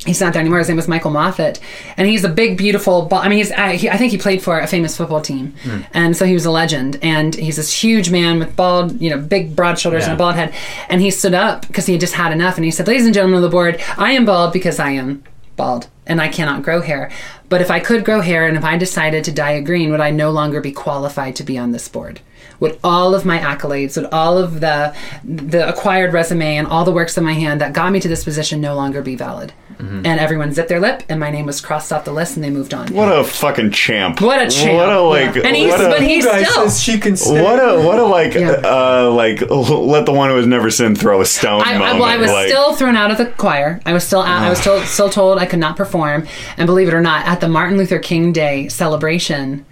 [0.04, 0.58] he's not there anymore.
[0.58, 1.60] His name was Michael Moffat,
[1.96, 3.02] and he's a big, beautiful.
[3.06, 3.20] Ball.
[3.20, 3.52] I mean, he's.
[3.52, 5.80] I, he, I think he played for a famous football team, Hmm.
[5.92, 6.98] and so he was a legend.
[7.02, 10.34] And he's this huge man with bald, you know, big, broad shoulders and a bald
[10.34, 10.54] head.
[10.88, 13.14] And he stood up because he had just had enough, and he said, "Ladies and
[13.14, 15.22] gentlemen of the board, I am bald because I am
[15.56, 17.10] bald, and I cannot grow hair.
[17.48, 20.00] But if I could grow hair, and if I decided to dye it green, would
[20.00, 22.20] I no longer be qualified to be on this board?"
[22.60, 24.94] Would all of my accolades, would all of the
[25.24, 28.22] the acquired resume and all the works of my hand that got me to this
[28.22, 29.52] position no longer be valid?
[29.82, 30.06] Mm-hmm.
[30.06, 32.50] and everyone zipped their lip, and my name was crossed off the list, and they
[32.50, 32.86] moved on.
[32.94, 34.20] What a fucking champ!
[34.20, 34.76] What a champ!
[34.76, 35.34] What a like!
[35.34, 36.70] And he's, what a, but he's still.
[36.70, 37.42] she can stay.
[37.42, 41.20] What a what a like uh like let the one who has never sinned throw
[41.20, 41.98] a stone I, I, moment.
[41.98, 43.80] well, I was like, still thrown out of the choir.
[43.84, 46.28] I was still, I was still, still told I could not perform.
[46.56, 49.66] And believe it or not, at the Martin Luther King Day celebration,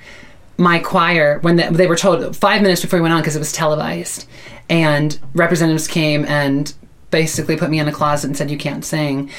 [0.57, 3.41] my choir, when they, they were told five minutes before we went on because it
[3.41, 4.27] was televised,
[4.69, 6.75] and representatives came and
[7.11, 9.31] basically put me in a closet and said, "You can't sing."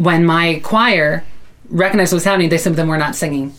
[0.00, 1.24] When my choir
[1.68, 3.52] recognized what was happening, they said, "Then we're not singing."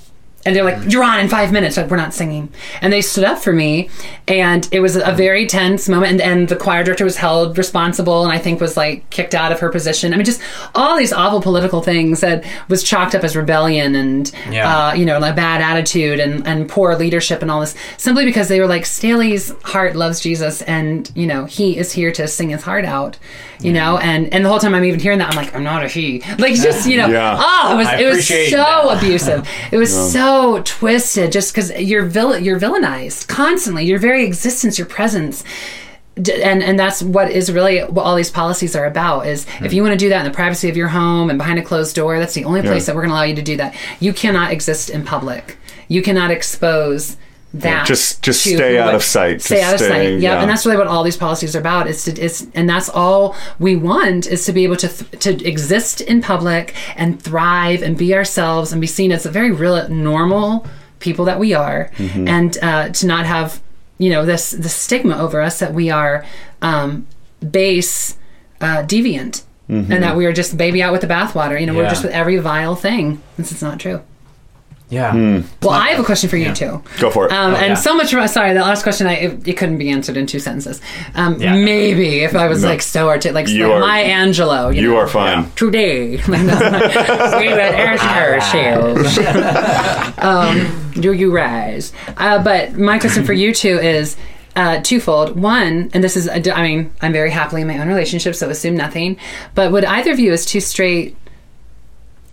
[0.45, 2.49] And they're like, "You're on in five minutes." Like, we're not singing,
[2.81, 3.89] and they stood up for me,
[4.27, 6.13] and it was a very tense moment.
[6.13, 9.51] And, and the choir director was held responsible, and I think was like kicked out
[9.51, 10.13] of her position.
[10.13, 10.41] I mean, just
[10.75, 14.87] all these awful political things that was chalked up as rebellion and Yeah.
[14.87, 18.47] uh, you know, a bad attitude and, and poor leadership and all this, simply because
[18.47, 22.49] they were like, Staley's heart loves Jesus, and you know, he is here to sing
[22.49, 23.17] his heart out,
[23.59, 25.83] you know, and and the whole time I'm even hearing that, I'm like, I'm not
[25.83, 27.37] a he, like just you know, Yeah.
[27.39, 28.97] oh, it was I it was so that.
[28.97, 30.30] abusive, it was so
[30.63, 32.07] twisted, just because you're
[32.37, 35.43] you're villainized constantly, your very existence, your presence.
[36.17, 39.75] And and that's what is really what all these policies are about is if hmm.
[39.75, 41.95] you want to do that in the privacy of your home and behind a closed
[41.95, 43.75] door that's the only place that we're going to allow you to do that.
[43.99, 45.57] You cannot exist in public.
[45.87, 47.17] You cannot expose
[47.53, 49.41] that just- just stay out of sight.
[49.41, 50.33] stay out of stay- sight yeah.
[50.35, 50.41] yeah.
[50.41, 53.35] and that's really what all these policies are about is to is and that's all
[53.59, 57.97] we want is to be able to th- to exist in public and thrive and
[57.97, 60.65] be ourselves and be seen as a very real normal
[60.99, 62.27] people that we are Mm-hmm.
[62.27, 63.59] and uh, to not have
[63.97, 66.23] you know this the stigma over us that we are
[66.61, 67.05] um,
[67.51, 68.17] base
[68.61, 69.91] uh, deviant Mm-hmm.
[69.91, 72.11] and that we are just baby out with the bathwater you know we're just with
[72.11, 74.01] every vile thing this is not true
[74.91, 75.11] Yeah.
[75.13, 75.41] Hmm.
[75.61, 77.31] well i have a question for you too Go for it.
[77.31, 77.73] um, and yeah.
[77.75, 80.81] so much sorry the last question I, it, it couldn't be answered in two sentences
[81.15, 81.55] um, Yeah.
[81.55, 82.67] maybe if i was No.
[82.69, 85.49] like so articulate like You so are- Maya Angelou you, you know, are fine.
[85.55, 89.17] today we will ask ourselves
[90.19, 94.17] um, do you rise uh, but my question for you two is
[94.53, 95.39] uh, twofold.
[95.39, 98.75] One, and this is, I mean, I'm very happily in my own relationship, so assume
[98.75, 99.15] nothing.
[99.55, 101.15] But would either of you, as two straight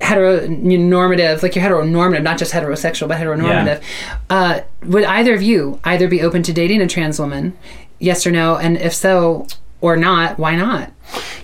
[0.01, 3.83] heteronormative, like you're heteronormative, not just heterosexual, but heteronormative,
[4.31, 7.57] uh, would either of you either be open to dating a trans woman?
[7.99, 8.57] Yes or no?
[8.57, 9.47] And if so
[9.81, 10.93] or not, why not?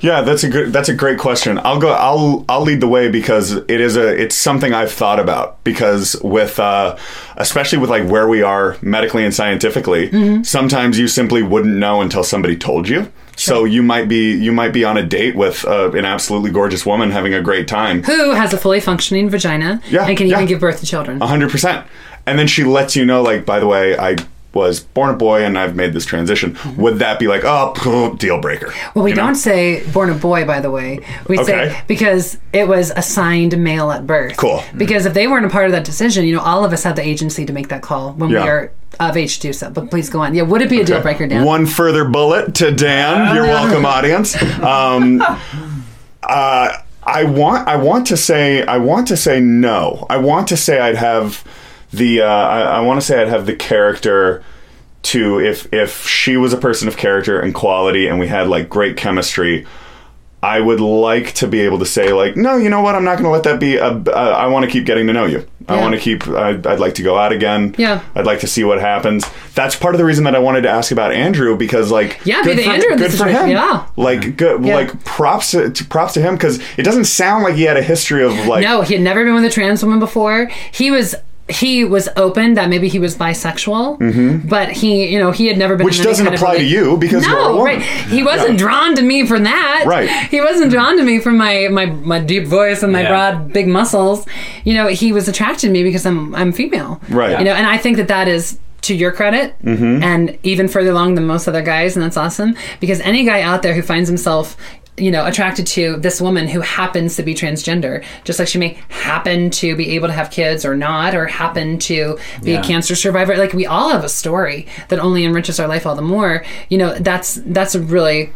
[0.01, 0.73] Yeah, that's a good.
[0.75, 1.59] That's a great question.
[1.65, 1.91] I'll go.
[1.93, 4.09] I'll I'll lead the way because it is a.
[4.21, 6.97] It's something I've thought about because with, uh,
[7.39, 10.43] especially with like where we are medically and scientifically, Mm-hmm.
[10.43, 13.11] sometimes you simply wouldn't know until somebody told you.
[13.37, 16.85] So you might be you might be on a date with uh, an absolutely gorgeous
[16.87, 20.37] woman having a great time, Who has a fully functioning vagina Yeah, and can yeah.
[20.37, 21.21] even give birth to children?
[21.21, 21.87] hundred percent,
[22.27, 24.17] and then she lets you know like, by the way, I
[24.55, 26.57] was born a boy and I've made this transition.
[26.77, 28.73] Would that be like, oh, deal breaker?
[28.95, 31.01] Well, we You don't say born a boy, by the way.
[31.29, 31.71] We Okay.
[31.71, 34.37] say because it was assigned male at birth.
[34.37, 34.63] Cool.
[34.77, 36.97] Because if they weren't a part of that decision, you know, all of us have
[36.97, 38.43] the agency to make that call when Yeah.
[38.45, 39.71] we are of age to do so.
[39.71, 40.35] But please go on.
[40.35, 41.45] Yeah, would it be a deal breaker, Dan?
[41.45, 43.35] One further bullet to Dan.
[43.35, 44.41] You're welcome, audience.
[44.63, 45.21] Um,
[46.23, 46.69] uh,
[47.07, 47.69] I want.
[47.69, 48.63] I want to say.
[48.65, 50.07] I want to say no.
[50.09, 51.45] I want to say I'd have
[51.97, 52.23] the.
[52.23, 54.43] Uh, I, I want to say I'd have the character
[55.03, 58.69] to if if she was a person of character and quality, and we had like
[58.69, 59.67] great chemistry.
[60.43, 62.95] I would like to be able to say like, no, you know what?
[62.95, 63.77] I'm not going to let that be.
[63.77, 65.47] A, uh, I want to keep getting to know you.
[65.67, 66.29] I want to keep.
[66.29, 67.75] I'd, I'd like to go out again.
[67.79, 68.05] Yeah.
[68.15, 69.25] I'd like to see what happens.
[69.55, 72.43] That's part of the reason that I wanted to ask about Andrew because, like, Yeah,
[72.43, 73.49] be good the for, Andrew good for him.
[73.49, 73.87] Yeah.
[73.97, 74.63] Like, good.
[74.63, 74.75] Yeah.
[74.75, 77.83] Like, props to, to props to him because it doesn't sound like he had a
[77.83, 78.63] history of like.
[78.63, 80.51] no, he had never been with a trans woman before.
[80.73, 81.15] He was
[81.49, 84.49] he was open that maybe he was bisexual, Mhm.
[84.49, 85.85] but he you know he had never been.
[85.85, 87.65] Which doesn't kind of apply to you because no, you're a woman.
[87.65, 87.83] right?
[87.83, 88.57] He wasn't Yeah.
[88.57, 89.85] drawn to me from that.
[89.87, 90.09] Right.
[90.31, 93.09] He wasn't drawn to me from my my my deep voice and my Yeah.
[93.11, 94.25] broad big muscles.
[94.65, 97.01] You know, he was attracted to me because I'm I'm female.
[97.11, 97.39] Right.
[97.39, 98.59] You know, and I think that that is.
[98.89, 100.03] To your credit, Mhm.
[100.03, 102.55] and even further along than most other guys, and that's awesome.
[102.81, 104.59] Because any guy out there who finds himself,
[104.97, 108.79] you know, attracted to this woman who happens to be transgender, just like she may
[108.91, 112.61] happen to be able to have kids or not, or happen to be Yeah.
[112.61, 115.97] a cancer survivor, like we all have a story that only enriches our life all
[115.97, 116.45] the more.
[116.69, 118.33] You know, that's that's a really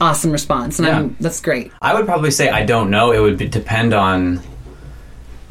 [0.00, 1.70] awesome response, and I'm, that's great.
[1.82, 3.12] I would probably say I don't know.
[3.12, 4.40] It would be, depend on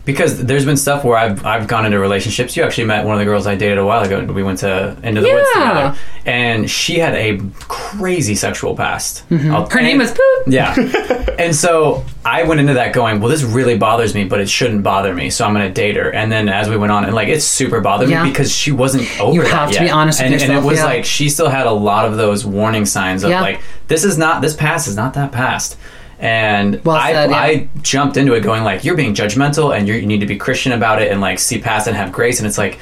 [0.06, 2.58] because there's been stuff where I've I've gone into relationships.
[2.58, 4.22] You actually met one of the girls I dated a while ago.
[4.32, 5.96] We went to into the woods together,
[6.26, 9.28] and she had a crazy sexual past.
[9.30, 9.52] Mm-hmm.
[9.54, 10.20] I'll- Her name and- was Poop.
[10.48, 10.76] Yeah.
[11.40, 14.84] and so I went into that going, well, this really bothers me, but it shouldn't
[14.84, 15.30] bother me.
[15.30, 16.12] So I'm going to date her.
[16.14, 18.24] And then as we went on, and like, it super bothered Yeah.
[18.24, 19.84] me because she wasn't over You have to yet.
[19.84, 20.86] be honest with and, And it was yeah.
[20.86, 23.42] like, she still had a lot of those warning signs of Yeah.
[23.42, 25.78] like, this is not, this past is not that past.
[26.24, 27.36] And Well I, yeah.
[27.36, 30.38] I jumped into it going like, you're being judgmental and you're, you need to be
[30.38, 32.40] Christian about it and like see past and have grace.
[32.40, 32.80] And it's like,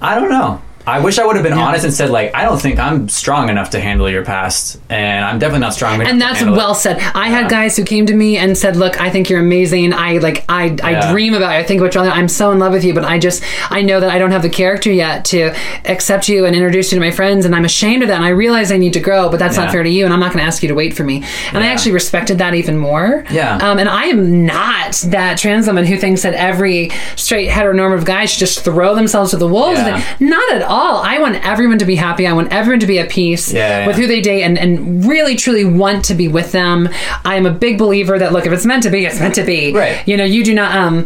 [0.00, 0.60] I don't know.
[0.86, 3.48] I wish I would have been honest and said like, I don't think I'm strong
[3.48, 6.08] enough to handle your past, and I'm definitely not strong enough.
[6.08, 6.98] and to that's handle it." well said.
[7.14, 9.92] I had guys who came to me and said, "Look, I think you're amazing.
[9.92, 11.12] I like, I, I Yeah.
[11.12, 11.58] dream about you.
[11.58, 12.00] I think about you.
[12.00, 14.42] I'm so in love with you, but I just, I know that I don't have
[14.42, 15.54] the character yet to
[15.84, 18.16] accept you and introduce you to my friends, and I'm ashamed of that.
[18.16, 19.64] And I realize I need to grow, but that's Yeah.
[19.64, 21.22] not fair to you, and I'm not going to ask you to wait for me.
[21.52, 23.24] And I actually respected that even more.
[23.30, 23.56] Yeah.
[23.58, 28.24] Um, and I am not that trans woman who thinks that every straight heteronormative guy
[28.24, 29.78] should just throw themselves to the wolves.
[29.78, 30.02] Yeah.
[30.18, 30.71] Not at all.
[30.76, 32.26] I want everyone to be happy.
[32.26, 33.86] I want everyone to be at peace Yeah, yeah.
[33.86, 36.88] with who they date and, and really truly want to be with them.
[37.24, 39.44] I am a big believer that look, if it's meant to be, it's meant to
[39.44, 39.72] be.
[39.74, 40.06] Right.
[40.06, 41.04] You know, you do not um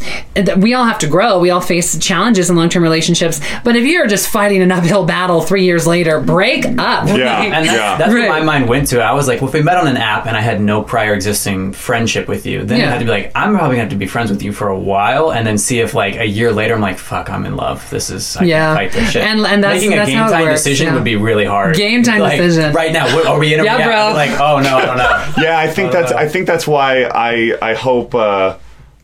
[0.58, 1.38] we all have to grow.
[1.38, 3.40] We all face challenges in long term relationships.
[3.64, 7.08] But if you're just fighting an uphill battle three years later, break up.
[7.08, 8.28] Yeah, and that's, that's Right.
[8.28, 9.00] where my mind went to.
[9.02, 11.14] I was like, well, if we met on an app and I had no prior
[11.14, 12.86] existing friendship with you, then Yeah.
[12.86, 14.68] it had to be like, I'm probably gonna have to be friends with you for
[14.68, 17.56] a while, and then see if like a year later I'm like, fuck, I'm in
[17.56, 17.88] love.
[17.90, 18.66] This is I Yeah.
[18.66, 19.22] can't fight this shit.
[19.22, 20.94] And- and that's- making a that's game how time works, decision yeah.
[20.94, 21.76] would be really hard.
[21.76, 22.72] Game time Like, decision.
[22.72, 23.14] right now.
[23.14, 24.14] What, are we in a Yeah, yeah, bro.
[24.14, 25.32] Like, oh no, I don't know.
[25.42, 28.56] Yeah, I think that's I think that's why I I hope uh,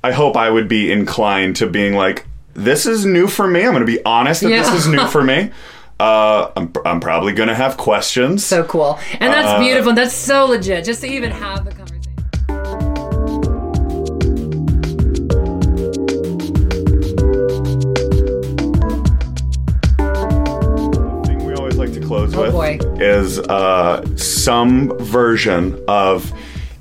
[0.05, 3.61] I hope I would be inclined to being like this is new for me.
[3.65, 5.51] I'm going to be honest that this is new for me.
[6.01, 8.45] Uh, I'm, I'm probably going to have questions.
[8.45, 8.99] So cool.
[9.21, 9.93] And that's Uh, beautiful.
[9.93, 10.85] That's so legit.
[10.85, 11.71] Just to even have the
[23.23, 26.33] is uh, some version of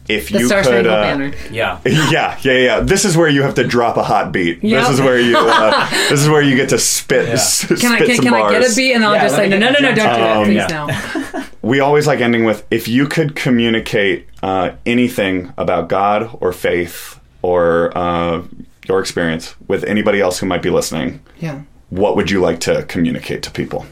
[0.10, 0.88] if The you Star could.
[0.88, 1.34] Uh, Banner.
[1.52, 1.80] Yeah.
[1.86, 2.80] yeah, yeah, yeah.
[2.82, 4.62] This is where you have to drop a hot beat.
[4.64, 4.82] Yep.
[4.82, 5.38] This is where you.
[5.38, 7.28] Uh, this is where you get to spit.
[7.28, 7.34] Yeah.
[7.34, 9.38] s- Can I spit can, some can I get a beat and I'll Yeah, just
[9.38, 11.32] let say no no no no don't do that Um, please yeah.
[11.34, 11.44] no.
[11.62, 17.20] we always like ending with if you could communicate uh, anything about God or faith
[17.44, 18.42] or uh,
[18.88, 21.62] your experience with anybody else who might be listening, Yeah.
[21.90, 23.86] what would you like to communicate to people?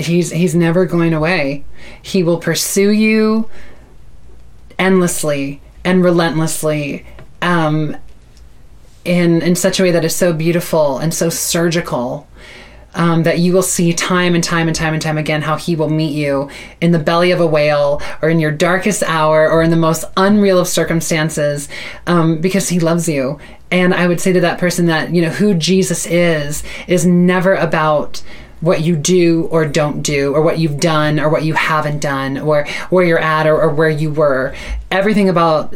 [0.00, 1.64] He's he's never going away.
[2.02, 3.48] He will pursue you
[4.78, 7.06] endlessly and relentlessly
[7.42, 7.96] um,
[9.04, 12.26] in in such a way that is so beautiful and so surgical
[12.94, 15.76] um, that you will see time and time and time and time again how he
[15.76, 19.62] will meet you in the belly of a whale or in your darkest hour or
[19.62, 21.68] in the most unreal of circumstances
[22.06, 23.38] um, because he loves you.
[23.70, 27.54] And I would say to that person that, you know, who Jesus is, is never
[27.54, 28.22] about
[28.60, 32.38] what you do or don't do or what you've done or what you haven't done
[32.38, 34.54] or where you're at or, or where you were.
[34.90, 35.74] Everything about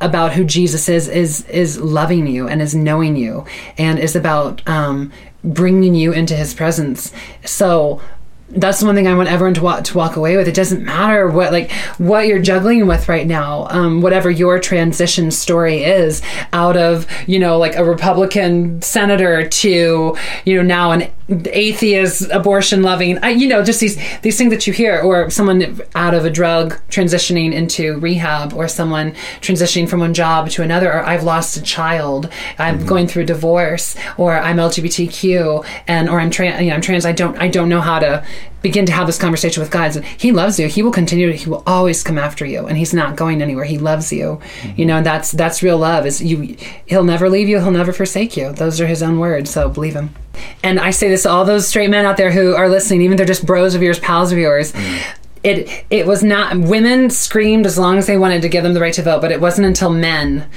[0.00, 3.46] about who jesus is is is loving you and is knowing you
[3.78, 5.12] and is about um
[5.46, 7.12] bringing you into his presence.
[7.44, 8.00] So
[8.48, 10.46] that's the one thing I want everyone to walk to walk away with.
[10.46, 15.30] It doesn't matter what like what you're juggling with right now, um, whatever your transition
[15.30, 16.22] story is,
[16.52, 22.82] out of you know like a Republican senator to you know now an atheist abortion
[22.82, 26.30] loving, you know just these these things that you hear, or someone out of a
[26.30, 31.56] drug transitioning into rehab, or someone transitioning from one job to another, or I've lost
[31.56, 36.70] a child, I'm going through a divorce, or I'm LGBTQ, and or I'm trans, you
[36.70, 37.04] know, I'm trans.
[37.04, 38.24] I don't I don't know how to
[38.62, 39.94] begin to have this conversation with God.
[40.18, 40.66] He loves you.
[40.66, 41.30] He will continue.
[41.30, 43.64] to- He will always come after you, and He's not going anywhere.
[43.64, 44.18] He loves you.
[44.18, 44.82] You mm-hmm.
[44.86, 46.06] know, and that's that's real love.
[46.06, 46.56] Is you?
[46.86, 47.58] He'll never leave you.
[47.58, 48.52] He'll never forsake you.
[48.52, 49.50] Those are His own words.
[49.50, 50.10] So believe Him.
[50.62, 53.16] And I say this to all those straight men out there who are listening, even
[53.16, 54.72] they're just bros of yours, pals of yours.
[54.72, 55.20] Mm-hmm.
[55.44, 58.80] It it was not women screamed as long as they wanted to give them the
[58.80, 60.48] right to vote, but it wasn't until men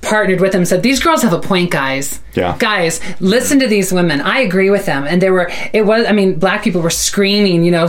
[0.00, 2.56] partnered with them said these girls have a point guys Yeah.
[2.58, 4.20] guys listen to these women.
[4.20, 5.04] I agree with them.
[5.04, 7.86] And there were it was i mean black people were screaming you know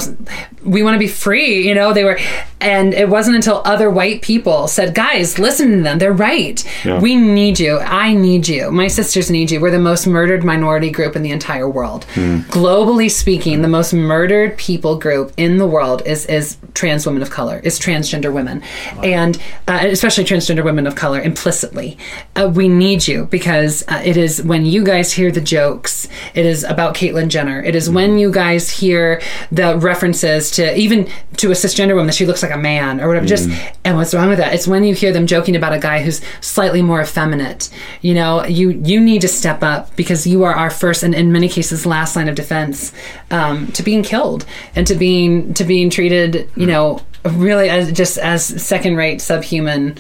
[0.64, 2.18] we want to be free you know they were
[2.62, 6.64] and it wasn't until other white people said guys listen to them they're right.
[6.86, 7.00] Yeah.
[7.00, 7.78] we need you.
[7.80, 8.72] I need you.
[8.72, 9.60] My sisters need you.
[9.60, 12.06] We're the most murdered minority group in the entire world.
[12.16, 17.30] Globally speaking the most murdered people group in the world is is trans women of
[17.30, 18.62] color is transgender women.
[19.04, 19.38] And
[19.68, 21.98] uh, especially transgender women of color implicitly.
[22.36, 26.46] Uh, we need you because uh, it is when you guys hear the jokes it
[26.46, 27.62] is about caitlyn jenner.
[27.62, 29.22] It is when you guys hear
[29.52, 33.08] the references to even to a cisgender woman that she looks like a man or
[33.08, 33.26] whatever.
[33.26, 33.50] Just
[33.84, 34.54] and what's wrong with that?
[34.54, 37.70] It's when you hear them joking about a guy who's slightly more effeminate.
[38.02, 41.32] You know you you need to step up because you are our first and in
[41.32, 42.94] many cases last line of defense
[43.32, 48.18] um, to being killed and to being to being treated you know really as just
[48.18, 49.98] as second rate subhuman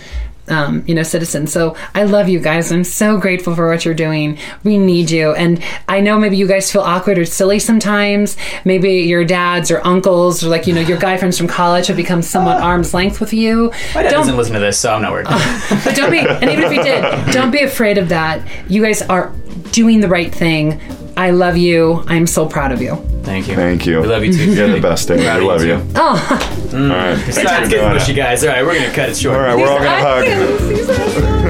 [0.47, 1.51] um, you know, citizens.
[1.51, 2.71] So I love you guys.
[2.71, 4.37] I'm so grateful for what you're doing.
[4.63, 5.31] We need you.
[5.33, 8.35] And I know maybe you guys feel awkward or silly sometimes.
[8.65, 11.97] Maybe your dads or uncles or like, you know, your guy friends from college have
[11.97, 13.71] become somewhat arm's length with you.
[13.95, 15.25] My dad Don't- doesn't listen to this, so I'm not worried.
[15.85, 18.45] but don't be, and even if you did, don't be afraid of that.
[18.69, 19.33] You guys are
[19.71, 20.81] doing the right thing.
[21.15, 22.03] I love you.
[22.07, 23.12] I'm so proud of you.
[23.23, 23.55] Thank you.
[23.55, 24.01] Thank you.
[24.01, 24.53] We love you too.
[24.53, 25.25] You're the best, Dave.
[25.27, 25.81] I love you.
[25.95, 26.69] Oh.
[26.73, 27.17] All right.
[27.27, 28.43] It's not getting mushy, guys.
[28.43, 29.37] All right, we're gonna cut it short.
[29.37, 31.42] All right, we're all gonna hug.